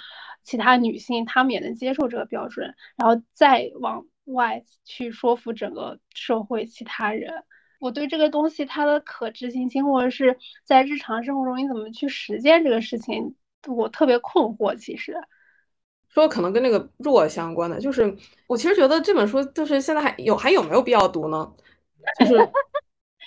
[0.46, 7.44] 其他女性，她们也能接受这个标准，然后再往外去说服整个社会其他人。
[7.82, 13.36] 我对这个东西它的可执行性，或者是在日常生活中你怎么去实践这个事情，
[13.68, 14.74] 我特别困惑。
[14.78, 15.18] 其实。
[16.14, 18.14] 说可能跟那个弱相关的，就是
[18.48, 21.50] 我其实觉得这本书就是现在还有还有没有必要读呢？
[22.20, 22.50] 就是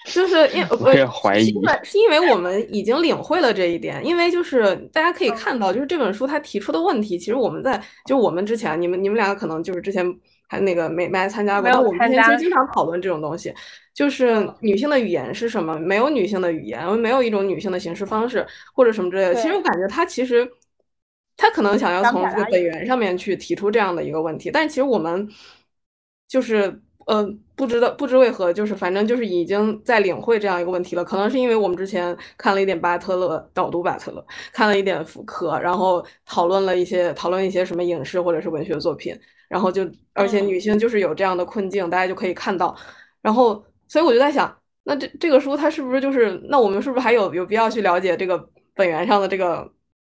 [0.06, 1.54] 就是 因我也怀疑，
[1.84, 10.04] 是因为我们已经领会了这一点，因为就是大家可以看到，就是这本书它提出的问题，其实我们在就我们之前，你们你们两个可能就是之前
[10.48, 13.54] 还那个没没来参加过，但我们之前其实经常讨论这种东西，
[13.94, 15.78] 就是女性的语言是什么？
[15.78, 19.34] 没有女性的语言，没有一种女性的形式方式或者什么之类的。
[19.36, 20.50] 其实我感觉它其实。
[21.42, 25.28] 他可能想要从这个本源上面去提出这样的一个问题，但其实我们
[26.28, 31.04] 就是呃不知道不知为何，就是反正就是已经在领会这样一个问题了。
[31.04, 39.18] 可能是因为我们之前看了一点巴特勒导读巴特勒，看了一点福柯，然后讨论了一些讨论一些什么影视或者是文学作品，
[39.48, 42.76] 然后就而且女性就是有这样的困境，大家就可以看到。
[43.20, 49.72] 然后所以我就在想，那这这个书它是不是就是那我们是不是还有有必要去了解这个本源上的这个？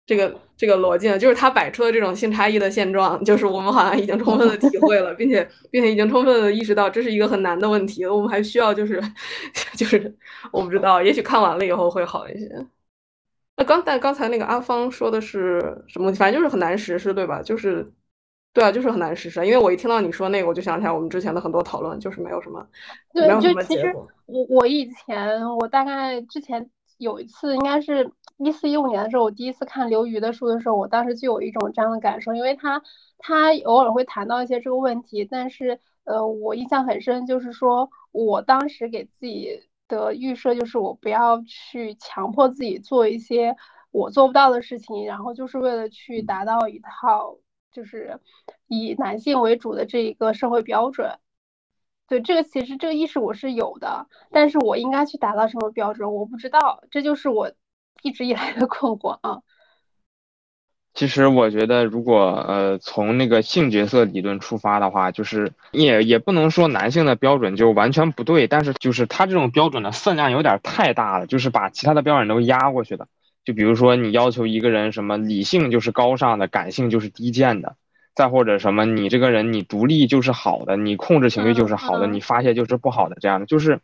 [0.10, 8.99] 这个这个逻辑呢，就是他摆出的这种性差异的现状，就是我们好像已经充分的体会了，并且并且已经充分的意识到这是一个很难的问题，我们还需要就是
[9.78, 10.12] 就是
[10.51, 12.49] 我不知道，也许看完了以后会好一些。
[13.55, 16.12] 那刚但刚才那个阿芳说的是什么？
[16.14, 17.43] 反正就是很难实施，对吧？
[17.43, 17.86] 就是
[18.51, 19.45] 对啊，就是很难实施。
[19.45, 22.66] 因为我一听到你说那个，我就想起来我们之前的很多讨论，就是没有什么
[23.14, 24.07] 没有什么结果。
[24.26, 26.68] 我我以前我大概之前
[27.00, 28.12] 有一次应该是。
[28.41, 32.82] 一四一五年的时候，我第一次看刘瑜的书的时候，我当时就有一种这样的感受，因为他
[33.18, 43.58] 他偶尔会谈到一些这个问题，但是呃，我印象很深，就是说我当时给自己的预设就是我不要去强迫自己做一些
[43.91, 47.36] 我做不到的事情，然后就是为了去达到一套
[47.74, 48.22] 就是
[48.68, 51.20] 以男性为主的这一个社会标准。
[52.10, 57.51] 对这个其实这个意识我是有的，但是我应该去达到什么标准，我不知道，这就是我。
[58.01, 59.39] 一直以来的困惑啊。
[60.93, 73.05] 其实我觉得，如果呃从那个性角色理论出发的话，就是也也不能说男性的标准就完全不对，但是就是他这种标准的分量有点太大了，就是把其他的标准都压过去的。
[73.43, 77.76] 就比如说你要求一个人什么理性就是高尚的，感性就是低贱的，
[78.20, 83.80] 再或者什么你这个人你独立就是好的，你控制情绪就是好的，你发泄就是不好的，这样的就是。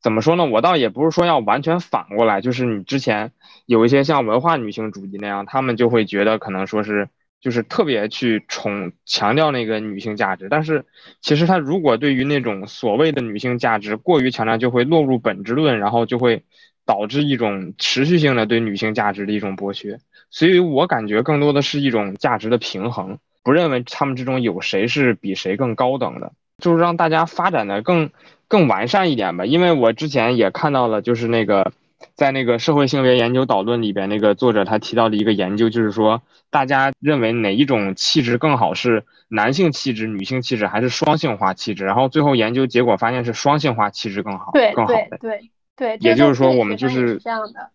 [0.00, 0.44] 怎么说呢？
[0.46, 3.32] 我倒也不是说要完全反过来，就是你之前
[3.66, 7.08] 有一些像文化女性主义那样，他们就会觉得可能说是
[7.40, 10.84] 就是特别去崇强调那个女性价值，但是
[11.20, 16.44] 其实他如果对于那种所谓的女性价值过于强调，就会落入本质论，然后就会
[16.86, 19.98] 导致一种持续性的对女性价值的一种剥削。
[20.30, 23.18] 所以我感觉更多的是一种价值的平衡，
[23.48, 26.32] 不认为他们之中有谁是比谁更高等的。
[26.58, 28.10] 就是让大家发展的更
[28.46, 29.46] 更完善一点吧。
[29.46, 31.72] 因为我之前也看到了，就是那个
[32.14, 36.20] 在那个社会性别研究导论里边，那个作者他提到的一个研究，就是说
[36.50, 41.86] 大家认为哪一种气质更好，是男性气质、女性气质，还是双性化气质？
[41.86, 45.16] 然后最后研究结果发现是双性化气质更好，对更好的。
[45.18, 47.70] 对对，也就是说我们就是这样的。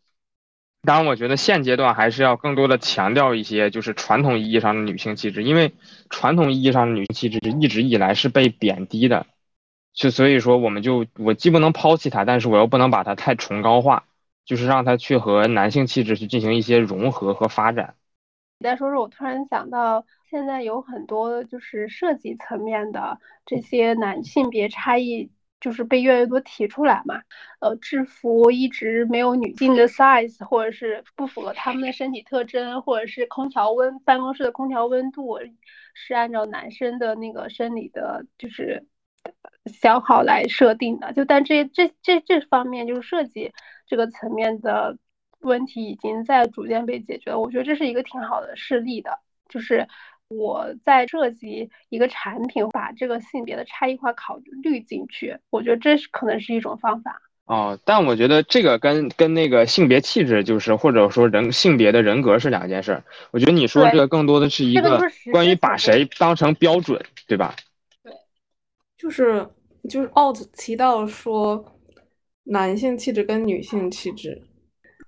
[0.85, 5.71] 当然，我觉得现阶段还是要更多的强调一些，就是传统意义上的女性气质，因为
[6.09, 9.25] 传统意义上的女性气质一直以来是被贬低的，
[9.93, 14.03] 就所以说我们就我既不能抛弃它，但是我又不能把它太崇高化，
[14.43, 17.95] 就是让它去和男性气质去进行一些融合和发展。
[18.59, 25.31] 你再说说，我突然想到，现在有很多就是设计层面的这些男性别差异。
[25.63, 27.21] 就是被越来越多提出来嘛，
[27.61, 35.39] 呃，制服一直没有女性的 size，或者是不符合他们的身体特征，或者是空调温办公室的空调温度
[35.93, 38.85] 是按照男生的那个生理的，就是
[39.67, 41.13] 消耗来设定的。
[41.13, 43.53] 就但这这这这方面就是设计
[43.87, 44.97] 这个层面的
[45.39, 49.87] 问题已经在逐渐被解决了，我觉得这是一个挺好的事例的，就是。
[50.37, 57.21] 我在设计一个产品，把这个性别的差异化考虑进去，我觉得这是可能是一种方法。
[57.45, 63.03] 哦，但我觉得这个跟跟那个性别气质，就是或者说人性别的人格是两件事。
[63.31, 64.99] 我觉得你说这个更多的是一个
[65.31, 67.53] 关于把谁当成标准，对吧？
[68.01, 68.13] 对，
[68.97, 69.45] 就是
[69.89, 71.65] 就是 out 提到说
[72.45, 74.41] 男性气质跟女性气质。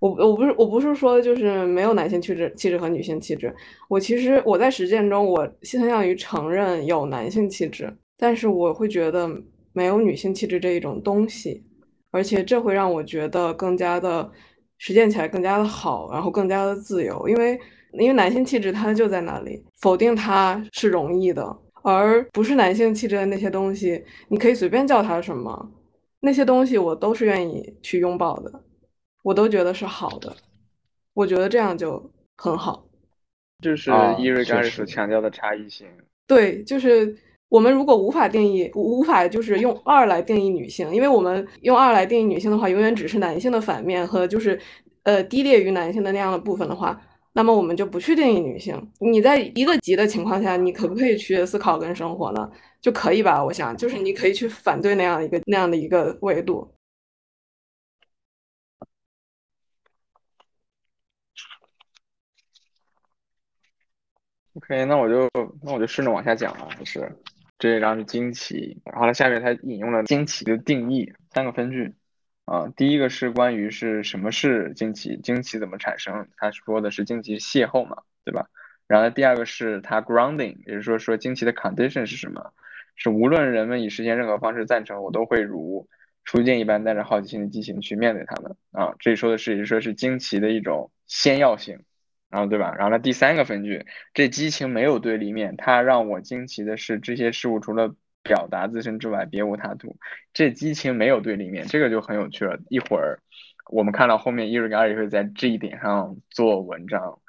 [0.06, 3.54] 我我不是我不是说就是没有男性气质气质和女性气质，
[3.90, 9.28] 我其实我在实践中我倾向于承认有男性气质，但是我会觉得
[9.74, 11.64] 没有女性气质这一种东西，
[12.12, 14.30] 而且这会让我觉得更加的
[14.78, 17.60] 实践起来更加的好，然后更加的自由，因为
[17.94, 25.72] 因为男性气质它就在那里，否定它是容易的，而不是男性气质的那些东西，你可以随便叫它什么，
[26.20, 28.62] 那些东西我都是愿意去拥抱的。
[29.26, 30.32] 我都觉得是好的，
[31.16, 32.86] 我觉得这样就很好。
[33.60, 35.88] 就是伊瑞刚才所强调的差异性。
[36.28, 37.18] 对，就是
[37.50, 44.62] 我们如果无法定义，无法就是用二来定义女性，因为我们用二来定义女性的话，永远只是男性的反面和就是
[45.02, 47.02] 呃低劣于男性的那样的部分的话，
[47.34, 48.80] 那么我们就不去定义女性。
[49.00, 52.48] 你在一个级的情况下，你可不可以去思考跟生活呢？
[52.80, 53.44] 就可以吧？
[53.44, 56.75] 我想，就是你可以去反对那样一个那样的一个维度。
[64.56, 65.30] OK，那我就
[65.62, 67.12] 那我就顺着往下讲了，就是
[67.60, 71.94] 这一章是惊奇，然后呢，下面它引用了惊奇的定义三个分句，
[72.46, 78.48] 啊，第一个是关于是什么是惊奇，惊奇怎么产生，他说的是惊奇邂逅嘛，对吧？
[78.88, 82.54] 然后第二个是他 grounding，也就是说说惊奇的 condition 是什么？
[82.96, 85.90] 是无论人们以实现任何方式赞成，我都会如
[86.24, 91.84] 初见一般带着好奇心的激情去面对他们，啊，这里说的是也就是说是惊奇的一种先要性。
[92.30, 92.74] 然后对吧？
[92.76, 93.00] 然后呢？
[93.00, 95.56] 第三个分句，这激情没有对立面。
[95.58, 99.96] 它让我惊奇的是，这些事物除了表达自身之外，别无他途。
[100.34, 102.60] 这激情没有对立面，这个就很有趣了。
[102.70, 103.20] 一会儿
[103.72, 107.20] 我们看到后面，伊瑞嘎也会在这一点上做文章。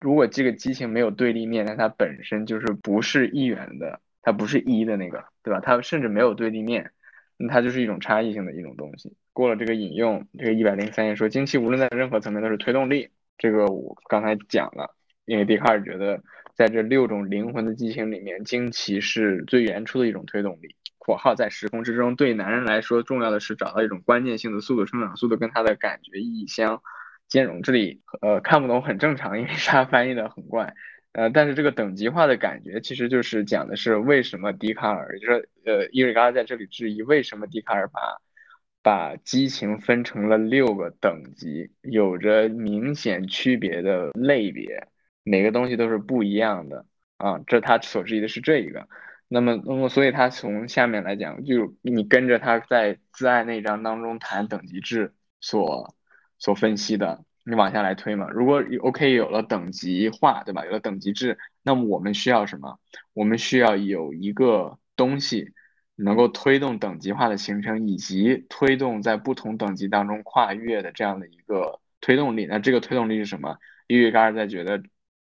[0.00, 5.60] 如果这个激情没有对立面，那它本身就是不是一元的，它不是一的那个，对吧？
[5.60, 6.90] 它甚至没有对立面，
[7.36, 9.14] 那它就是一种差异性的一种东西。
[9.32, 13.10] 过了这个引用，这个一百零三页说，惊奇无论在任何层面都是推动力。
[13.38, 16.22] 这个我刚才讲了，因为笛卡尔觉得，
[16.54, 20.74] 在这六种灵魂的激情里面，惊奇是最原初的一种推动力。
[20.98, 26.82] 括号在时空之中，对男人来说，重要的是找到一种关键性的速度，生长速度跟他的感觉意义相
[27.28, 27.62] 兼容。
[27.62, 30.74] 这里呃看不懂很正常，因为他翻译的很怪。
[31.12, 38.00] 呃，但是这个等级化的感觉，其实就是讲的是为什么笛卡尔，就是呃伊瑞嘎在这里质疑为什么笛卡尔把。
[38.86, 44.86] 把激情分成了六个等级，有着明显区别的类别，
[45.24, 47.40] 每个东西都是不一样的啊。
[47.48, 48.88] 这他所质疑的是这一个。
[49.26, 55.96] 那么，那么，所以他从下面来讲，就你跟着他在自爱那章当中谈等级制所
[56.38, 58.28] 所分析的，你往下来推嘛。
[58.30, 60.64] 如果 OK 有了等级化，对吧？
[60.64, 62.78] 有了等级制，那么我们需要什么？
[63.14, 65.54] 我们需要有一个东西。
[65.96, 72.46] 能够推动等级化的形成，以及推动在不同等级当中跨越的这样的一个推动力。
[72.46, 73.58] 那这个推动力是什么？
[73.86, 74.82] 因为刚才在觉得，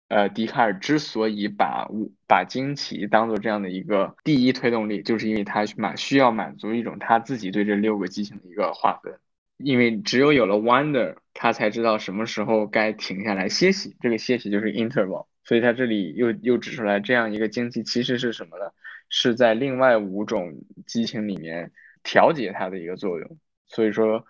[0.07, 1.87] 呃，笛卡尔之所以把
[2.27, 9.13] 把惊奇当做这样的一个第一推动力，就是因为他满需要满足一种他自己对这六个激情的一个划分。
[9.57, 13.95] 因为只有有了 wonder，他才知道什么时候该停下来歇息。
[14.01, 15.27] 这个歇息就是 interval。
[15.43, 18.65] 所以他这里又又指出来这样一个惊奇其实是什么呢？
[19.09, 20.53] 是在另外五种
[20.85, 21.71] 激情里面
[22.03, 23.37] 调节它的一个作用。
[23.67, 24.25] 所以说，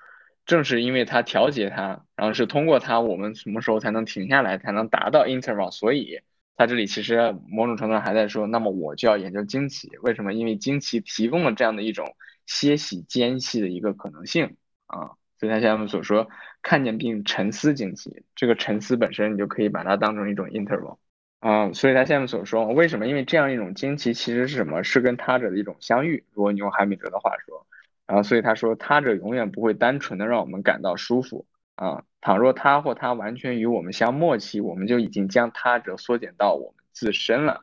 [0.45, 5.71] 正是因为它调节它，然后是通过它，我们什么时候才能停下来，才能达到 interval？
[5.71, 6.21] 所以
[6.55, 10.33] 它这里其实某种程度上还在说，那么我就要研究惊奇，为什么？
[10.33, 12.15] 因为惊奇提供了这样的一种
[12.45, 14.55] 歇息间隙的一个可能性
[14.87, 15.11] 啊。
[15.37, 16.29] 所以他下面所说，
[16.61, 20.97] 看见并沉思惊奇，这个沉思本身你就可以把它当成一种 interval
[21.45, 21.71] 啊。
[21.73, 23.05] 所以他下面所说，为什么？
[23.07, 24.83] 因为这样一种惊奇其实是什么？
[24.83, 26.23] 是跟他者的一种相遇。
[26.33, 27.67] 如果你用海米哲的话说，
[28.07, 32.03] 然后所以他说，他者永远不会单纯的让我们感到舒服啊。
[32.21, 37.61] 倘若他或他完全与我们相默契，我们就已经将他者缩减到我们自身了。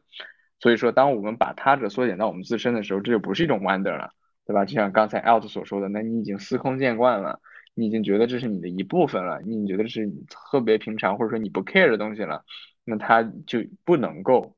[0.60, 4.12] 所以说，当我们把他者缩减到我们自身的时候，这就不是一种 wonder 了，
[4.46, 4.64] 对吧？
[4.64, 7.40] 就像刚才 Alt 所说的，那你已经司空见惯了。
[7.74, 12.44] 你已经觉得这是你的一部分了，你觉得是特别平常或者说你不 care 的东西了，
[12.84, 14.56] 那他就不能够，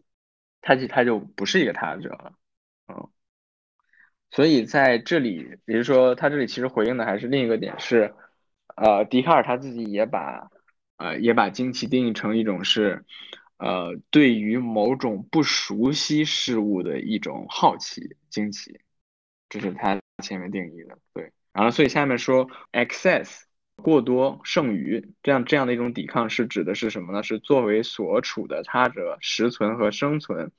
[0.61, 2.35] 他就他就不是一个他者了，
[2.89, 3.11] 嗯，
[4.31, 8.14] 所以在这里，比如说他这里其实回应的还是另一个点是，
[8.77, 10.51] 呃，笛卡尔他自己也把，
[10.97, 13.05] 呃，也把惊奇定义成一种是，
[13.59, 18.81] 呃，对于某种不熟悉事物的一种好奇惊奇，
[19.49, 21.33] 这是他前面定义的，对。
[21.53, 23.43] 然后，所以下面说，excess
[23.83, 27.22] 过多剩余，这样这样的一种抵抗是指的是什么呢？
[27.22, 30.53] 是作为所处的他者实存和生存，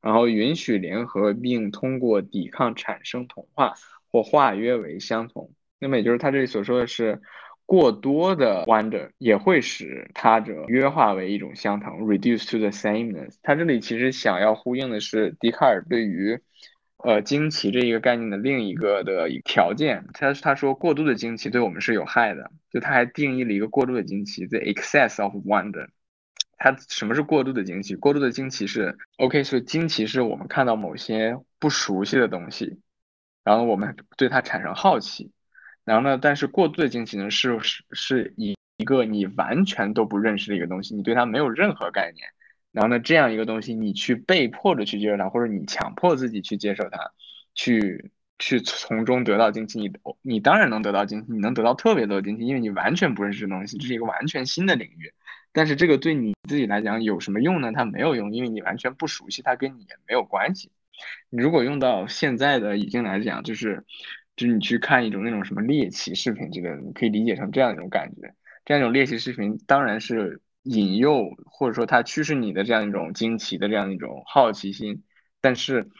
[0.00, 3.74] 然后允许联合并通过抵抗产生同化
[4.10, 5.52] 或化约为相同。
[5.78, 7.20] 那么也就是他这里所说的是，
[7.66, 13.36] 过多的 wonder 也会使他者约化为一种相同，reduce to the sameness。
[13.42, 16.40] 他这里其实想要呼应的是笛卡尔对于。
[17.02, 25.88] 呃，惊奇这一个概念的另一个的条件，他他说过度的惊奇对我们是有害的，就他还定义了一个过度的惊奇，the excess of wonder。
[26.58, 27.96] 他什么是过度的惊奇？
[27.96, 32.80] 过度的惊奇是 OK，所以惊奇是我们看到某些不熟悉的东西，
[33.44, 35.32] 然后我们对它产生好奇，
[35.84, 42.28] 然后呢，但是过度的惊奇呢是是是以一个你完全都不认识的一个东西，你对它没有任何概念。
[42.72, 47.10] 然后呢，这样一个东西，你去被迫的去接受它，或者你强迫自己去接受它，
[47.52, 49.92] 去去从中得到惊喜，你
[50.22, 55.12] 你当然能得到惊喜，你能得到特别多的惊喜，因为你完全不认识东西，这是一个完全新的领域。
[55.52, 57.72] 但是这个对你自己来讲有什么用呢？
[57.72, 60.70] 它没有用，因为你完全不熟悉它，跟你也没有关系。
[61.28, 63.84] 你如果用到现在的语境来讲，就是
[64.36, 68.32] 就是你去看一种那种什么猎奇视频之类的，你可以理解成这样一种感觉。
[68.64, 70.40] 这样一种猎奇视频当然是。
[70.62, 75.02] 引诱或者说它驱使你的这样一种惊奇的这样一种好奇心，
[75.40, 75.90] 但是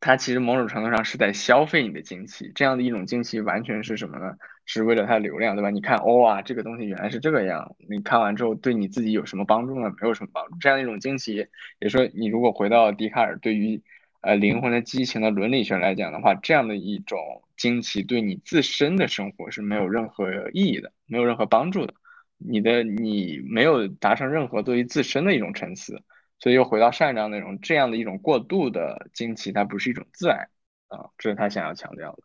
[0.00, 2.52] 它其实某种程度上是在消费你的惊奇。
[2.54, 4.36] 这样的一种惊奇完全是什么呢？
[4.64, 5.70] 是为了它流量，对吧？
[5.70, 7.76] 你看，哦哇，这个东西原来是这个样。
[7.88, 9.90] 你看完之后对你自己有什么帮助呢？
[10.00, 10.56] 没有什么帮助。
[10.58, 11.46] 这样一种惊奇，
[11.78, 13.80] 也说你如果回到笛卡尔对于
[14.22, 17.18] 呃灵魂的激情的伦理学来讲的话，这样的一种
[17.56, 21.94] 惊奇对你自身的生活是没有任何意义的，没有任何帮助的。
[22.38, 26.02] 你的你没有达成任何对于自身的一种沉思，
[26.38, 30.48] 所以又回到上一章内容，这样的一种过度的惊奇，它不是一种自爱
[30.88, 32.18] 啊，这是他想要强调的。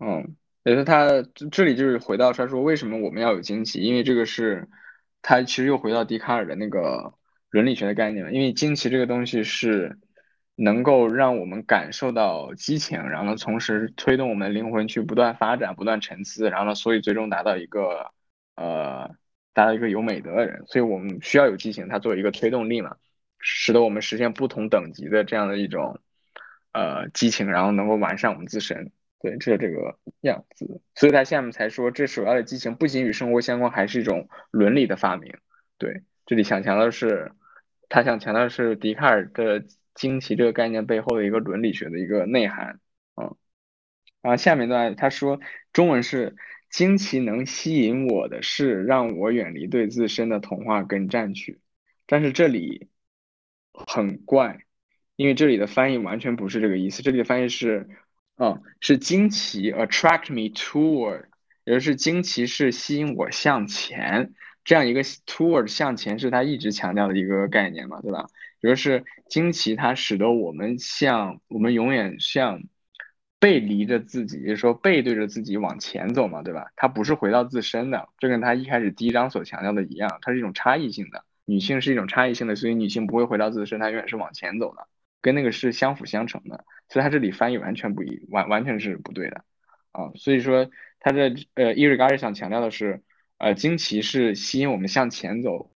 [0.00, 1.08] 嗯，也是他
[1.50, 4.68] 这里就是回到他说为什么我们要有惊奇，因为这个是
[5.22, 7.14] 他其实又回到笛卡尔的那个
[7.50, 9.98] 伦理学的概念了，因为惊奇这个东西是
[10.56, 18.12] 能够让我们感受到激情，然后呢，同时推动我们灵魂去不断发展、不断沉思，然后呢，所以最终达到一个
[18.54, 19.16] 呃。
[19.58, 22.96] 达到一个有美德的人，所以我们需要有激情，它作为一个推动力嘛，
[23.40, 25.98] 使得我们实现不同等级的这样的一种
[26.70, 28.92] 呃激情，然后能够完善我们自身。
[29.18, 30.80] 对，这是这个样子。
[30.94, 35.34] 所以他下面才说，这首要的激情不仅与生活相关，还是一种伦理的发明。
[35.76, 37.32] 对，这里想强调的是，
[37.88, 42.78] 他想强调的是笛卡尔的惊奇这个概念背后的一个伦理学的一个内涵。
[43.16, 43.34] 嗯，
[44.22, 45.40] 然后下面段他说，
[45.72, 46.36] 中文是。
[46.70, 51.60] 惊奇能吸引我的是让我远离对自身的童话跟占据，
[52.06, 52.88] 但是这里
[53.72, 54.60] 很怪，
[55.16, 57.02] 因为这里的翻译完全不是这个意思。
[57.02, 57.88] 这里的翻译是，
[58.36, 61.24] 嗯，是惊奇 attract me toward，
[61.64, 68.26] 也就是惊奇是吸引我向前，这样一个 toward 向前是他一直强调的一个概念嘛，对吧？
[68.60, 72.62] 也就是惊奇它使得我们向我们永远向。
[73.40, 76.72] 背离着自己，也就是说背对着自己往前走嘛，对吧？
[76.76, 81.24] 它不是回到自身的，这跟他一开始第一章所强调的一样，它是一种差异性的。
[81.44, 84.86] 女性是一种差异性的，所以女性不会回到自身，她永远是往前走的，
[85.22, 86.64] 跟那个是相辅相成的。
[86.88, 89.44] 所以他这里翻译完全不一，完完全是不对的
[89.92, 90.10] 啊。
[90.16, 90.70] 所以说
[91.00, 93.02] 他的呃伊瑞嘎尔想强调的是，
[93.38, 95.70] 呃惊奇是吸引我们向前走，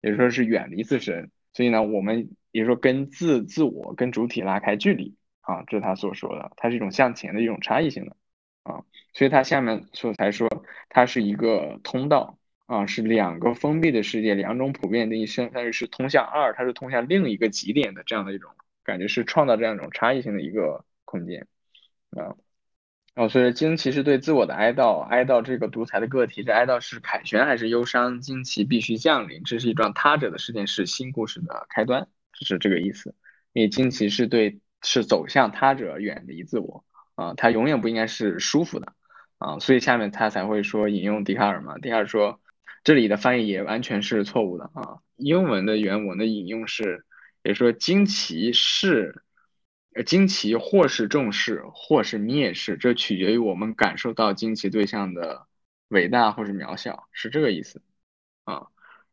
[0.00, 1.30] 也就说是远离自身。
[1.52, 5.14] 所以呢，我们也就说跟自自我跟主体拉开距离。
[5.42, 8.16] 啊，这是他所说的，它是一种向前的一种差异性的
[8.62, 8.82] 啊，
[9.12, 10.48] 所以他下面所才说
[10.88, 18.50] 它是一个通道啊，是两个封闭的世界，两种普遍定义，相当于是通向二，它是通向另一个极点的这样的一种
[18.82, 21.46] 感觉，是创造这样一种差异性的一个空间
[22.10, 22.34] 啊。
[23.14, 28.22] 哦，所以惊奇是对自我的哀悼，哀悼这个独裁的个体，这哀悼是凯旋还是忧伤？
[28.22, 33.14] 惊奇必须降临，这是一桩他者的事件，是新故事的开端，这是这个意思。
[33.52, 38.92] 因为惊奇是对，是走向他者，远离自我啊，他永远不应该是舒服的
[39.38, 41.78] 啊，所以下面他才会说引用笛卡尔嘛。
[41.78, 42.40] 笛卡尔说，
[42.84, 47.04] 这里的翻译也完全是错误的啊，英文的原文的引用是，
[47.42, 49.22] 也说惊奇是。
[50.06, 55.46] 惊奇或是重视，或是蔑视，这取决于我们感受到惊奇对象的
[55.88, 57.82] 伟大或是渺小，是这个意思
[58.44, 58.68] 啊。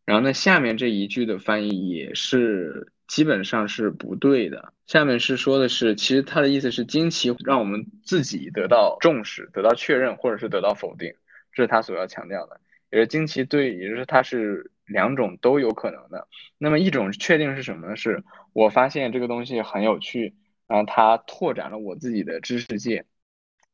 [0.05, 4.71] 然后呢，下面这一句的翻译也是基本上是不对的。
[4.85, 11.13] 下面是说的是，其实他的意思是惊奇让我们自己得到重视、得到确认，或者是得到否定，
[11.51, 12.61] 这是他所要强调的。
[12.91, 16.27] 也是惊奇对，也就是它是两种都有可能的。
[16.57, 17.95] 那么一种确定是什么呢？
[17.97, 20.35] 是我发现这个东西很有趣。
[20.67, 23.03] 然后它拓展了我自己的知识界，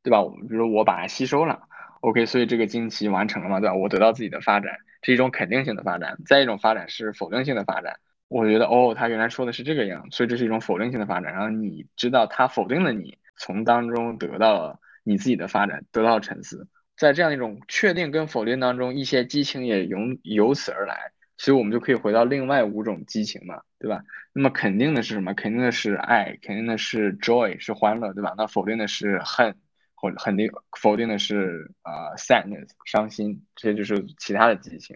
[0.01, 0.23] 对吧？
[0.47, 1.63] 比如我把它吸收了
[1.99, 3.75] ，OK，所以这个惊奇完成了嘛，对吧？
[3.75, 7.99] 我得到自己的发展是一种肯定性的发展，再一种发展是否定性的发展。
[8.27, 11.31] 我觉得哦，他原来说的是这个样，所以这是一种否定性的发展。
[11.33, 16.67] 然后你知道他否定了你，从当中得到了你自己的发展，得到沉思，
[16.97, 21.11] 在这样一种确定跟否定当中，一些激情也由由此而来。
[21.37, 24.01] 所以我们就可以回到另外五种激情嘛，对吧？
[24.31, 25.33] 那么肯定的是什么？
[25.33, 28.33] 肯定的是爱，肯定的是 joy，是欢乐，对吧？
[28.37, 29.53] 那否定的是恨，
[29.95, 30.49] 或肯定
[30.79, 34.95] 否定的是啊 sadness，伤心，这些就是其他的激情。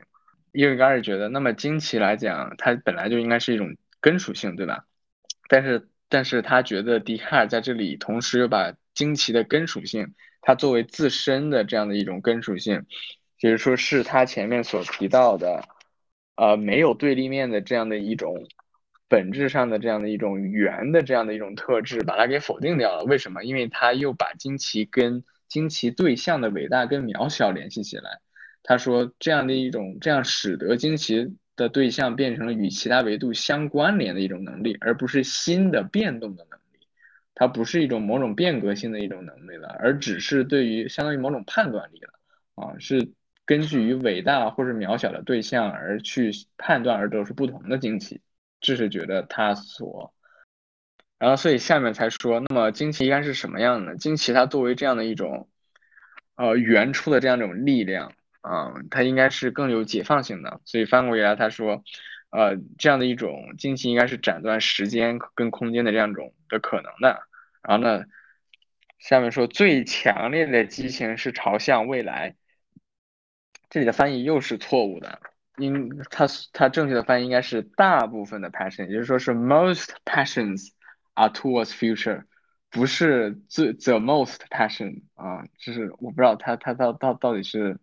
[0.51, 4.85] 因为刚才觉得，那么惊奇来讲，它本来就应该是一种根属性，对吧？
[5.47, 12.85] 但是，但是他觉得笛卡尔在这里同时又把惊奇的根属性，它作为自身的这样的一种根属性，
[13.37, 15.63] 就是说是他前面所提到的。
[16.41, 18.47] 呃，没有对立面的这样的一种
[19.09, 23.03] 本质上的这样的一种圆的这样的一种特质，把它给否定掉了。
[23.03, 23.43] 为什么？
[23.43, 28.21] 因为他又把惊奇跟惊奇对象的伟大跟渺小联系起来。
[28.63, 36.87] 他说这样的一种，这样使得惊奇的对象变成了与其他维度相关联的一种能力，而不是新的变动的能力。
[37.35, 42.13] 它不是一种某种变革性的一种能力了，而只是对于相当于某种判断力了
[42.55, 43.11] 啊，是。
[43.45, 48.21] 根据于伟大或是渺小的对象而去判断而得出不同的惊奇，
[48.61, 50.13] 这是觉得他所，
[51.17, 53.95] 然后所以下面才说，那么惊奇应该是什么样的？
[53.95, 55.49] 惊奇它作为这样的一种，
[56.35, 60.61] 呃，原初的这样一种力量啊，它应该是更有解放性的。
[60.65, 61.83] 所以翻过来他说，
[62.29, 67.23] 呃，这样的一种惊奇应该是斩断时间跟空间的这样种的可能的。
[67.61, 68.05] 然后呢，
[68.97, 72.35] 下面说最强烈的激情是朝向未来。
[73.69, 75.19] 这里的翻译又是错误的，
[75.57, 80.69] 应它它正确的翻译应该是大部分的 passion，也就是说是 most passions
[81.13, 82.23] are towards future，
[82.71, 87.77] 不是最 the most passion 啊，就是我不知道他他到到到底是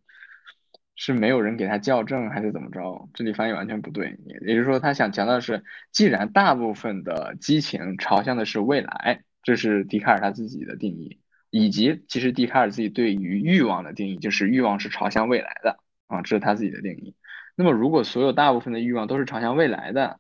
[0.97, 11.21] 是没有人给他校正还是怎么着，这里翻译完全不对，也就是说他想强调的是，既然大部分的激情朝向的是未来，这是笛卡尔他自己的定义。
[11.51, 17.15] 以及其实笛卡尔自己对于欲望的定义，就是欲望是朝向未来的啊，这是他自己的定义。
[17.55, 20.19] 那么如果所有大部分的欲望都是朝向未来的，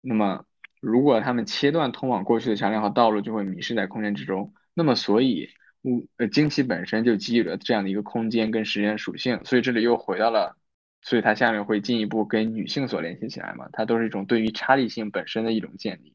[0.00, 0.44] 那么
[0.80, 4.52] 如果他们切断通往过去的桥梁和道路，就会迷失在空间之中。
[4.74, 5.48] 那么所以
[5.86, 9.40] 物呃惊奇本身就给予了这样的一个空间跟时间属性。
[9.44, 10.56] 所以这里又回到了，
[11.00, 13.68] 所以它下面会进一步跟女性所联系起来嘛？
[13.72, 16.14] 它都是一种对于差异性本身的一种建立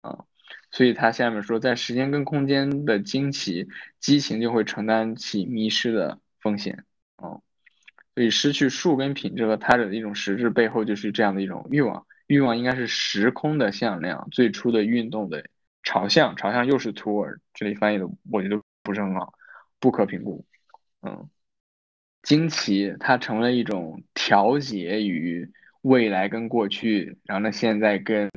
[0.00, 0.24] 啊。
[0.72, 6.84] 所以他下面说，在时间跟空间的惊奇激情就会承担起迷失的风险，
[7.16, 7.42] 啊，
[8.14, 15.44] 所以失去数跟品质和他者的一种实质背后就是这样的一种欲望，欲望应该是时空的向量，最初的运动的
[15.82, 19.32] 朝向，朝向又是 toward，这里翻译的我觉得不是很好，
[19.78, 20.44] 不可评估，
[21.02, 21.30] 嗯，
[22.22, 28.30] 惊奇它成了一种调节于未来跟过去，然后呢现在跟。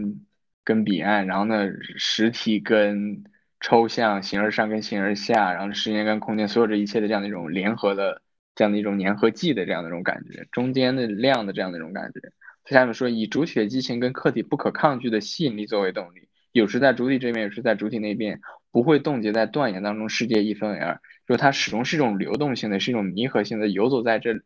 [0.65, 3.25] 跟彼岸，然后呢，实体跟
[3.59, 8.21] 抽象，形而上跟形而下，然后时间跟空间，所有这一切的这样的一种联合的
[8.55, 12.31] 这样的一种粘合剂的这样的一种感觉，中间的量的这样的一种感觉。
[12.63, 18.39] 他下面说，以主体的激情跟客体不可抗拒的吸引力作为动力，有时在主体这边，有时在主体那边，
[18.73, 24.41] 不会冻结在断言当中，世界一分为二，说它始终是一种流动性的，是一种弥合性的，游走在这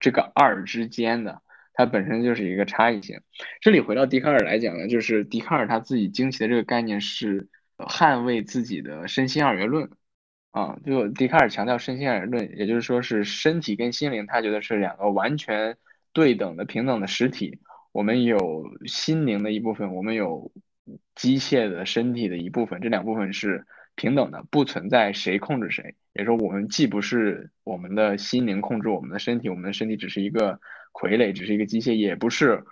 [0.00, 1.40] 这个二之间的。
[1.72, 3.20] 它本身就是一个差异性。
[3.60, 9.88] 这里回到笛卡尔来讲呢，就是笛卡尔他自己惊奇的这个概念是捍卫自己的身心二元论。
[10.50, 15.76] 啊，就笛卡尔强调身心二元论，也就是说是身体跟心灵，他觉得是两个完全
[16.12, 17.60] 对等的平等的实体。
[17.92, 20.50] 我们有心灵的一部分，我们有
[21.14, 25.94] 机械的身体的一部分，这两部分是平等的，不存在谁控制谁。
[26.12, 30.60] 也说我们既不是我们的心灵控制我们的身体，我们的身体只是一个
[30.92, 32.64] 傀儡，只是一个机械，也不是。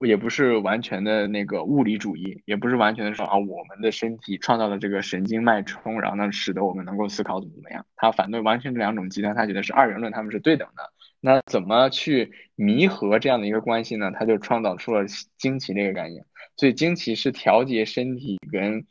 [0.00, 7.86] 也不是完全的那个物理主义，也不是完全的说啊，我们的身体创造了这个神经脉冲，然后呢，使得我们能够思考怎么怎么样。
[7.96, 10.92] 他反对完全这两种极端，他觉得是二元论，他们是对等的。
[11.20, 14.10] 那怎么去弥合这样的一个关系呢？
[14.10, 15.06] 他就创造出了
[15.38, 16.26] 惊奇这个概念。
[16.56, 18.86] 所以惊奇是调节身体跟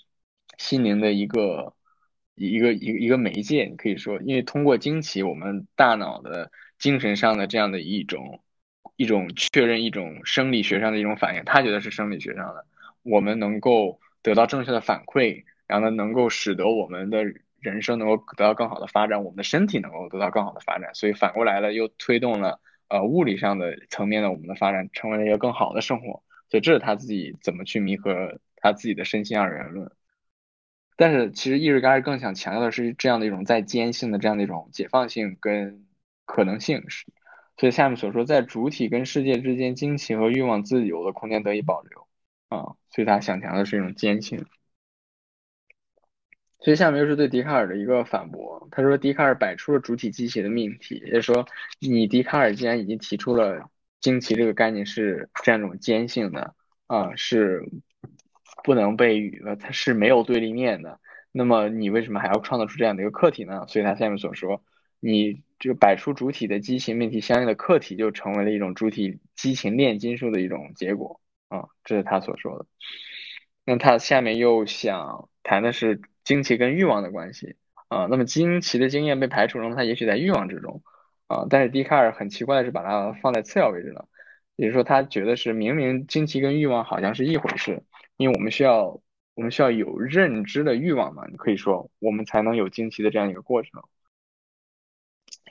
[0.58, 1.74] 心灵的一个
[2.36, 8.40] 一个一个一个媒介，你可以说，因为通过惊奇，我们大脑的精神上的这样的一种。
[8.96, 12.64] 一种确认一种生理学上的一种反应，他觉得是生理学上的，
[13.02, 17.24] 我们能够得到正确的反馈，然后呢，能够使得我们的
[17.60, 26.23] 人生能够得到更好的发展，我们的身体能够得到更好的发展，所以反过来了，又推动了呃物理上的层面的我们的发展，成为了一个更好的生活。
[26.54, 29.92] 所以这是他自己怎么去弥合他自己的身心二元论。
[30.96, 35.88] 但是其实伊瑞嘎更想强调的是这样的一种在坚性的这样的一种解放性跟
[36.26, 37.08] 可能性是。
[37.58, 42.08] 所以下面所说，在主体跟世界之间，惊奇和欲望自由的空间得以保留
[42.50, 44.46] 啊，所以他想强调的是一种坚信。
[46.60, 51.48] 所以下面又是对笛卡尔的一个反驳，他说笛卡尔摆出了主体机器的命题，也就是说，
[51.80, 53.72] 你笛卡尔既然已经提出了
[54.04, 56.54] 惊奇这个概念是这样一种坚信的
[56.86, 57.64] 啊，是
[58.64, 61.00] 不能被呃，它是没有对立面的，
[61.32, 63.66] 那么你为什么还要创造出这样的一个客体呢？
[63.68, 64.64] 所以他下面所说。
[65.06, 72.66] 你这个摆出主体的激情命题相应的客体，就成为了一种主体激情炼金术的一种结果啊，这是他所说的。
[73.66, 77.58] 那他下面又想谈的是惊奇跟欲望的关系
[77.90, 78.08] 啊。
[78.10, 80.82] 那么惊奇的经验被排除了，它也许在欲望之中
[81.34, 81.48] 啊。
[81.50, 84.08] 但是笛卡尔很奇怪的是把它放在次要位置了，
[84.56, 87.84] 也就是说他觉得是明明惊奇跟欲望好像是一回事，
[88.18, 89.02] 因为我们需要
[89.36, 93.84] 我们需要有认知的欲望嘛，你可以说我们才能有惊奇的这样一个过程。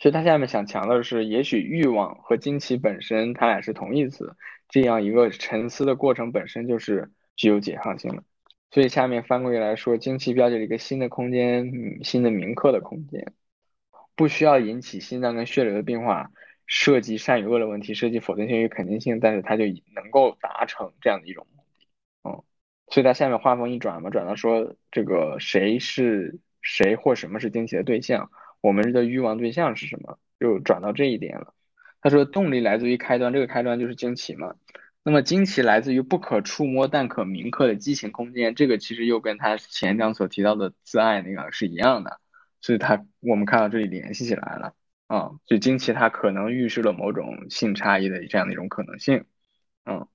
[0.01, 4.37] 所以他下面想强调的是，也许欲望和惊奇本身，它俩是同义词。
[4.69, 8.25] 这样一个沉思的过程本身就是具有解放性的。
[8.73, 11.71] 所以下面翻过来说，惊奇标记了一个新的空间，
[12.03, 13.33] 新的铭刻的空间，
[14.15, 16.31] 不需要引起心脏跟血流的变化，
[16.67, 21.87] 涉及善与恶的问题，涉及否定性与肯定性，但是它就能够达成这样的一种目的。
[22.25, 22.43] 嗯，
[22.89, 28.31] 所以他下面话锋一转嘛，转到说这个谁是谁或什么是惊奇的对象。
[28.61, 30.19] 我们的欲望对象是什么？
[30.39, 31.55] 就转到这一点了。
[32.01, 34.57] 他说，动力来自于开端，这个开端就是惊奇嘛。
[35.05, 42.21] 那么惊奇来自于不可触摸但可铭刻的激情空间，这个其实又跟他前章所提到的自爱那个是一样的。
[42.63, 44.75] 所以他我们看到这里联系起来了
[45.09, 49.27] 啊，就惊奇它可能预示了某种性差异的这样的一种可能性。
[49.85, 50.09] 嗯，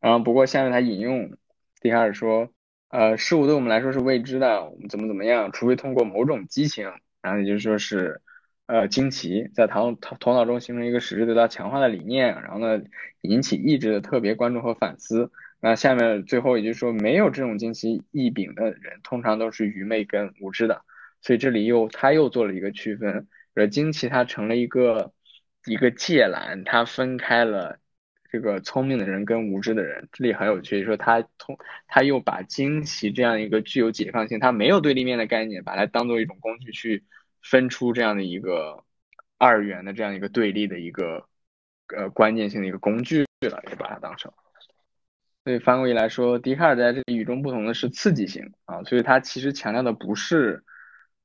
[0.00, 1.38] 然后不过下面他引用
[1.80, 2.50] 笛卡尔说，
[2.88, 6.92] 呃，事物对我们来说是未知的，我们怎么怎么样，除非通过某种激情。
[7.22, 8.20] 然后也就是说是，
[8.66, 12.82] 呃，惊奇在头头头脑中形成一个使之得到强化的理念，然后呢，
[13.22, 15.30] 引起意志的特别关注和反思。
[15.60, 20.82] 那下面最后也就是说，没有这种惊奇异禀的人，通常都是愚昧跟无知的。
[21.20, 25.12] 所以这里又他又做了一个区分，呃，惊奇它成了一个
[25.66, 27.78] 一个界栏，它分开了
[28.30, 30.08] 这个聪明的人跟无知的人。
[30.12, 37.04] 这里很有趣，说他通他又把惊奇这样一个具有解放性，它没有对立面的概念，把它当做一种工具去。
[37.40, 38.84] 分出这样的一个
[39.38, 41.28] 二元的这样一个对立的一个
[41.96, 44.30] 呃关键性的一个工具了，就把它当成。
[45.44, 50.64] 所以翻过来说，笛卡尔在这里与众不同的是刺激性啊，所以他其实强调的不是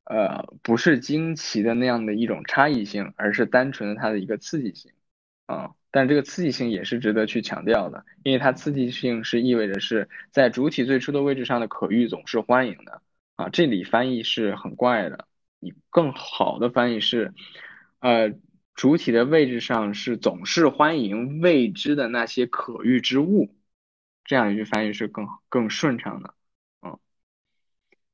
[0.05, 4.91] 呃不是惊奇的那样的一种差异性，而是单纯的它的一个刺激性
[5.45, 5.71] 啊。
[5.91, 13.01] 但这个刺激性也是值得去强调的，因为它刺激性是意味着是在主体最初的位置上的可遇总是欢迎的
[13.35, 13.49] 啊。
[13.49, 15.27] 这里翻译是很怪的。
[15.59, 17.33] 你更好的翻译是，
[17.99, 18.33] 呃，
[18.75, 23.55] 主体的位置上是总是欢迎未知的那些可遇之物，
[24.25, 26.33] 这样一句翻译是更更顺畅的，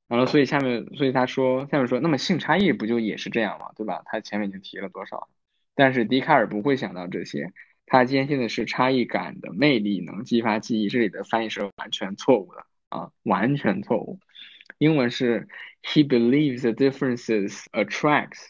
[0.09, 3.71] 完了，所以下面，所以他说，下面说，那么性差异不就也是这样吗？
[3.75, 4.01] 对吧？
[4.05, 5.29] 他前面已经提了多少？
[5.75, 7.53] 但是笛卡尔不会想到这些，
[7.85, 14.19] 他坚信的是差异感的魅力能激发记忆，这里的翻译是完全错误的啊，完全错误。
[14.79, 15.47] 英文是
[15.83, 18.47] He believes the differences attracts，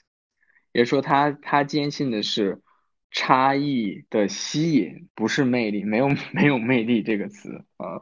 [0.72, 2.62] 也说他他坚信的是
[3.12, 8.02] 差异的吸引，不是魅力，没有没有魅力这个词啊。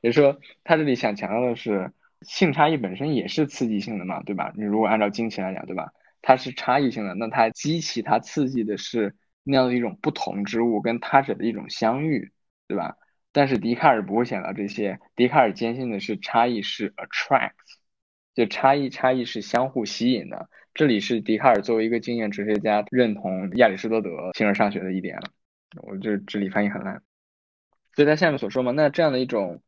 [0.00, 1.92] 也说他这里想强调的是
[2.24, 4.52] 性差异本身也是刺激性的嘛，对吧？
[4.56, 5.92] 你如果按照惊奇来讲，对吧？
[6.22, 12.32] 它是差异性的，那它激起它刺激的是那样的一种不同之物跟他者的一种相遇，
[12.66, 12.96] 对吧？
[13.32, 17.52] 但是笛卡尔不会想到这些，笛卡尔坚信的是差异是 attract，
[18.34, 20.48] 就差异差异是相互吸引的。
[20.72, 25.18] 这里是笛卡尔作为一个经验哲学家认同亚里士多德形而上学的一点，
[25.82, 27.02] 我就这里翻译很烂。
[27.94, 29.62] 所以他下面所说嘛，那这样的一种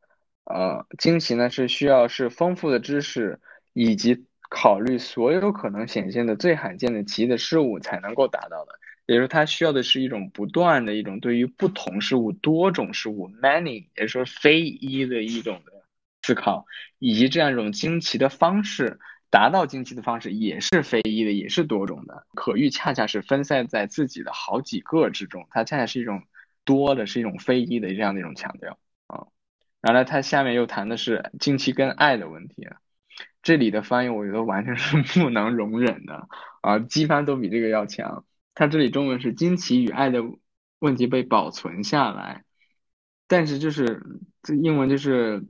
[0.47, 3.41] 呃惊奇呢，是需要是丰富的知识
[3.73, 8.79] 以及考虑所有可能显现的最罕见的奇异的事物才能够达到的。
[9.07, 15.73] 也就是它需要的是一种不断的一种对于不同事物、多种事物 （many） 也就是说非一的一种的
[16.23, 16.67] 思考，
[16.99, 18.99] 以及这样一种惊奇的方式。
[19.29, 22.27] 达到惊奇的方式也是非一的，也是多种的。
[22.35, 26.23] 可欲恰恰是分散在自己的好几个之中，它恰恰是一种
[26.65, 28.79] 多的，是一种非一的这样的一种强调。
[29.87, 32.67] 然后呢，他下面又谈的是惊奇跟爱的问题，
[33.43, 36.29] 这里的翻译我觉得完全是 不能容忍的
[36.61, 38.25] 啊，机翻都比这个要强。
[38.55, 40.23] 他这里中文是惊奇与爱的
[40.81, 42.45] 问题被保存下来，
[43.29, 44.03] 但是就是
[44.43, 45.45] 这英文就是。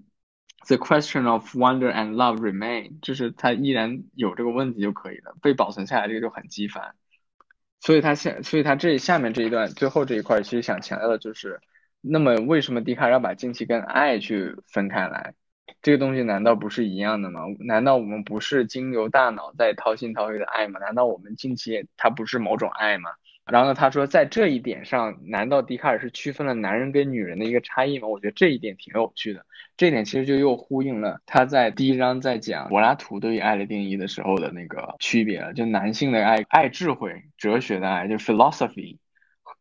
[0.68, 6.96] The question of wonder and love remain，就是它依然有这个问题就可以了，被保存下来这个就很激烦。
[7.78, 11.60] 所以他下，所以他这下面这一段最后这一块其实想强调的就是，
[12.08, 15.34] 那么为什么笛卡尔要把惊奇跟爱去分开来？
[15.82, 17.40] 这个东西难道不是一样的吗？
[17.60, 20.80] 难道我们不是经由大脑在掏心掏肺的爱吗？
[20.80, 23.10] 难道我们惊奇它不是某种爱吗？
[23.44, 28.08] 然后呢，他说在这一点上，难道笛卡尔是区分了男人跟女人的一个差异吗？
[28.08, 29.46] 我觉得这一点挺有趣的。
[29.76, 35.52] 这一点其实就又呼应了他在第一章在讲柏拉图对于爱的定义的时候的那个区别了。
[35.52, 38.98] 就男性的爱，爱智慧、哲学的爱，就 philosophy，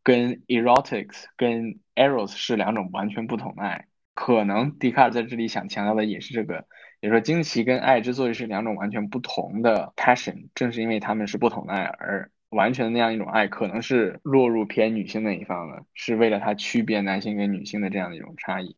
[0.06, 3.88] 跟 erotics、跟 eros 是两种完全不同的爱。
[4.14, 6.66] 可能笛卡尔在这里想强调的也是这个，
[7.02, 12.32] 也就是说惊奇跟爱之所以是两种完全不同的 passion，正是因为他们是不同的爱而。
[12.50, 18.78] 完全的那样一种爱，可能是落入偏女性那一方的，是为了它区别男性跟女性的这样的一种差异。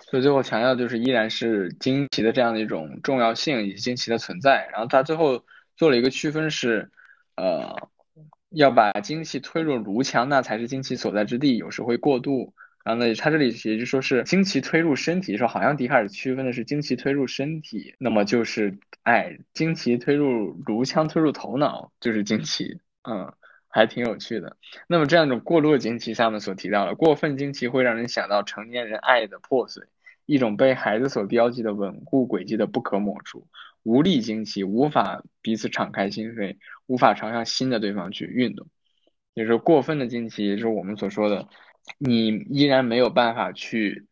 [0.00, 4.68] 所以最后强调就是依然是惊奇的这样的一种重要性以及惊奇的存在。
[4.70, 6.90] 然后他最后做了一个区分是，
[7.36, 7.88] 呃，
[8.54, 12.54] 要把惊奇推入颅腔，那才是惊奇所在之地，有时会过度。
[12.84, 22.78] 然后呢，他这里也就说是惊奇推入身体，说好像笛卡尔区分的是惊奇推入身体，那么就是哎，惊奇推入颅腔，推入头脑就是惊奇，
[23.08, 23.32] 嗯，
[23.68, 24.58] 还挺有趣的。
[24.86, 29.84] 那么这样一种过度的惊奇，下面所提到的过分惊奇会让人想到成年人爱的破碎，
[30.26, 33.46] 一种被孩子所标记的稳固轨迹的不可抹除。
[33.84, 36.56] 无力惊奇，无法彼此敞开心扉，
[36.86, 38.66] 无法朝向新的对方去运动，
[39.34, 41.48] 也就是过分的惊奇，也是我们所说的。
[41.98, 44.06] 你依然没有办法去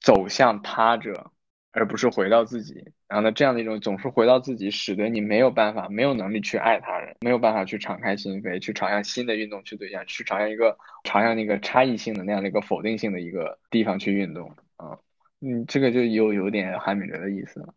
[0.00, 1.32] 走向他者，
[1.72, 2.92] 而不是回到自己。
[3.08, 14.98] 然后呢，这样的一种总是回到自己，使得你没有办法、没有能力去爱他人，没有办法去敞开心扉，去朝向新的运动去对象，去朝向一个朝向那个差异性的那样的一个否定性的一个地方去运动啊。
[15.40, 17.74] 嗯，这个就有有点韩敏哲的意思了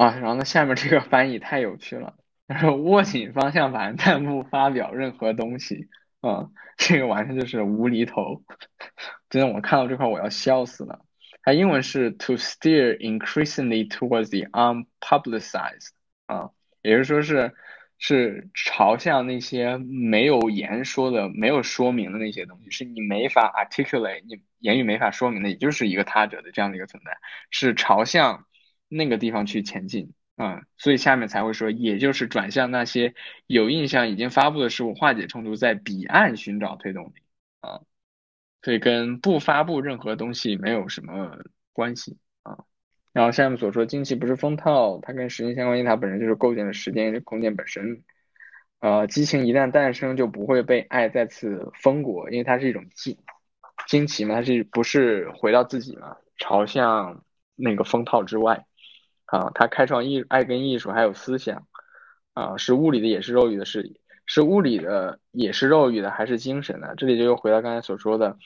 [0.00, 0.16] 啊。
[0.18, 2.14] 然后呢，下面这个翻译太有趣了，
[2.48, 5.88] 他说握紧方向盘，但不发表任何东西。
[6.22, 8.42] 嗯，这个完全就是无厘头，
[9.30, 11.00] 真的，我看到这块我要笑死了。
[11.42, 15.88] 它英文是 to steer increasingly towards the unpublicized，
[16.26, 16.50] 啊，
[16.82, 17.54] 也就是说是
[17.96, 27.16] 是朝向那些没有言说的、没有说明的那些东西，是你没法 articulate，你言语没法说明的，也就是一个他者的这样的一个存在，
[27.50, 28.44] 是朝向
[28.90, 30.12] 那个地方去前进。
[30.36, 33.14] 嗯，所以下面才会说，也就是转向那些
[33.46, 37.12] 有印象已经发布的事物，化解冲突，在彼岸寻找推动力
[37.60, 37.80] 啊，
[38.62, 41.38] 所以跟不发布任何东西没有什么
[41.74, 42.64] 关系啊。
[43.12, 48.02] 然后下面所说，惊奇不是封套，它跟时间相关，因为它本身就是构建了时间空间本身。
[48.78, 53.18] 呃，激情一旦诞生，就不会被爱再次封裹，因为它是一种惊
[53.86, 57.22] 惊奇嘛，它是不是回到自己嘛，朝向
[57.56, 58.64] 那个封套之外。
[59.30, 61.66] 啊，他开创艺爱跟艺术还有思想，
[62.34, 63.94] 啊，是物理的也是肉欲的，是
[64.26, 66.94] 是物理的也是肉欲的，还是精神的？
[66.96, 68.36] 这里就又回到刚才所说的，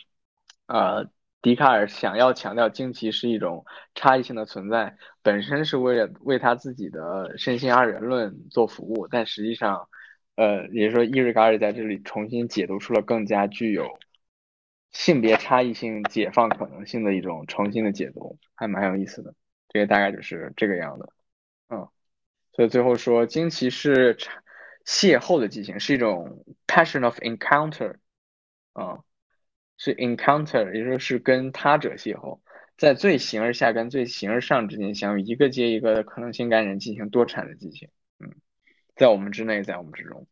[0.66, 1.06] 呃，
[1.40, 3.64] 笛卡尔想要强调惊奇是一种
[3.94, 9.88] 差异性的存在，本身是为了为他自己的身心二元论做服务，但实际上，
[10.36, 13.98] 呃，也就是说，伊瑞卡尔在这里重新解读出了更加具有
[14.92, 19.34] 性别差异性解放可能性的一种重新的解读，还蛮有意思的。
[19.74, 21.08] 这个大概就是这个样的，
[21.68, 21.88] 嗯，
[22.52, 24.16] 所以最后说，惊奇是
[24.86, 27.96] 邂逅的激情，是一种 passion of encounter，
[28.72, 29.00] 啊，
[29.76, 32.38] 是 encounter，也就是跟他者邂逅。
[32.76, 37.88] 在最形而下跟最形而上之间相遇，一个接一个的可能性感染进行多产的进行。
[38.20, 38.32] 嗯，
[38.94, 40.24] 在我们之内，在我们之中。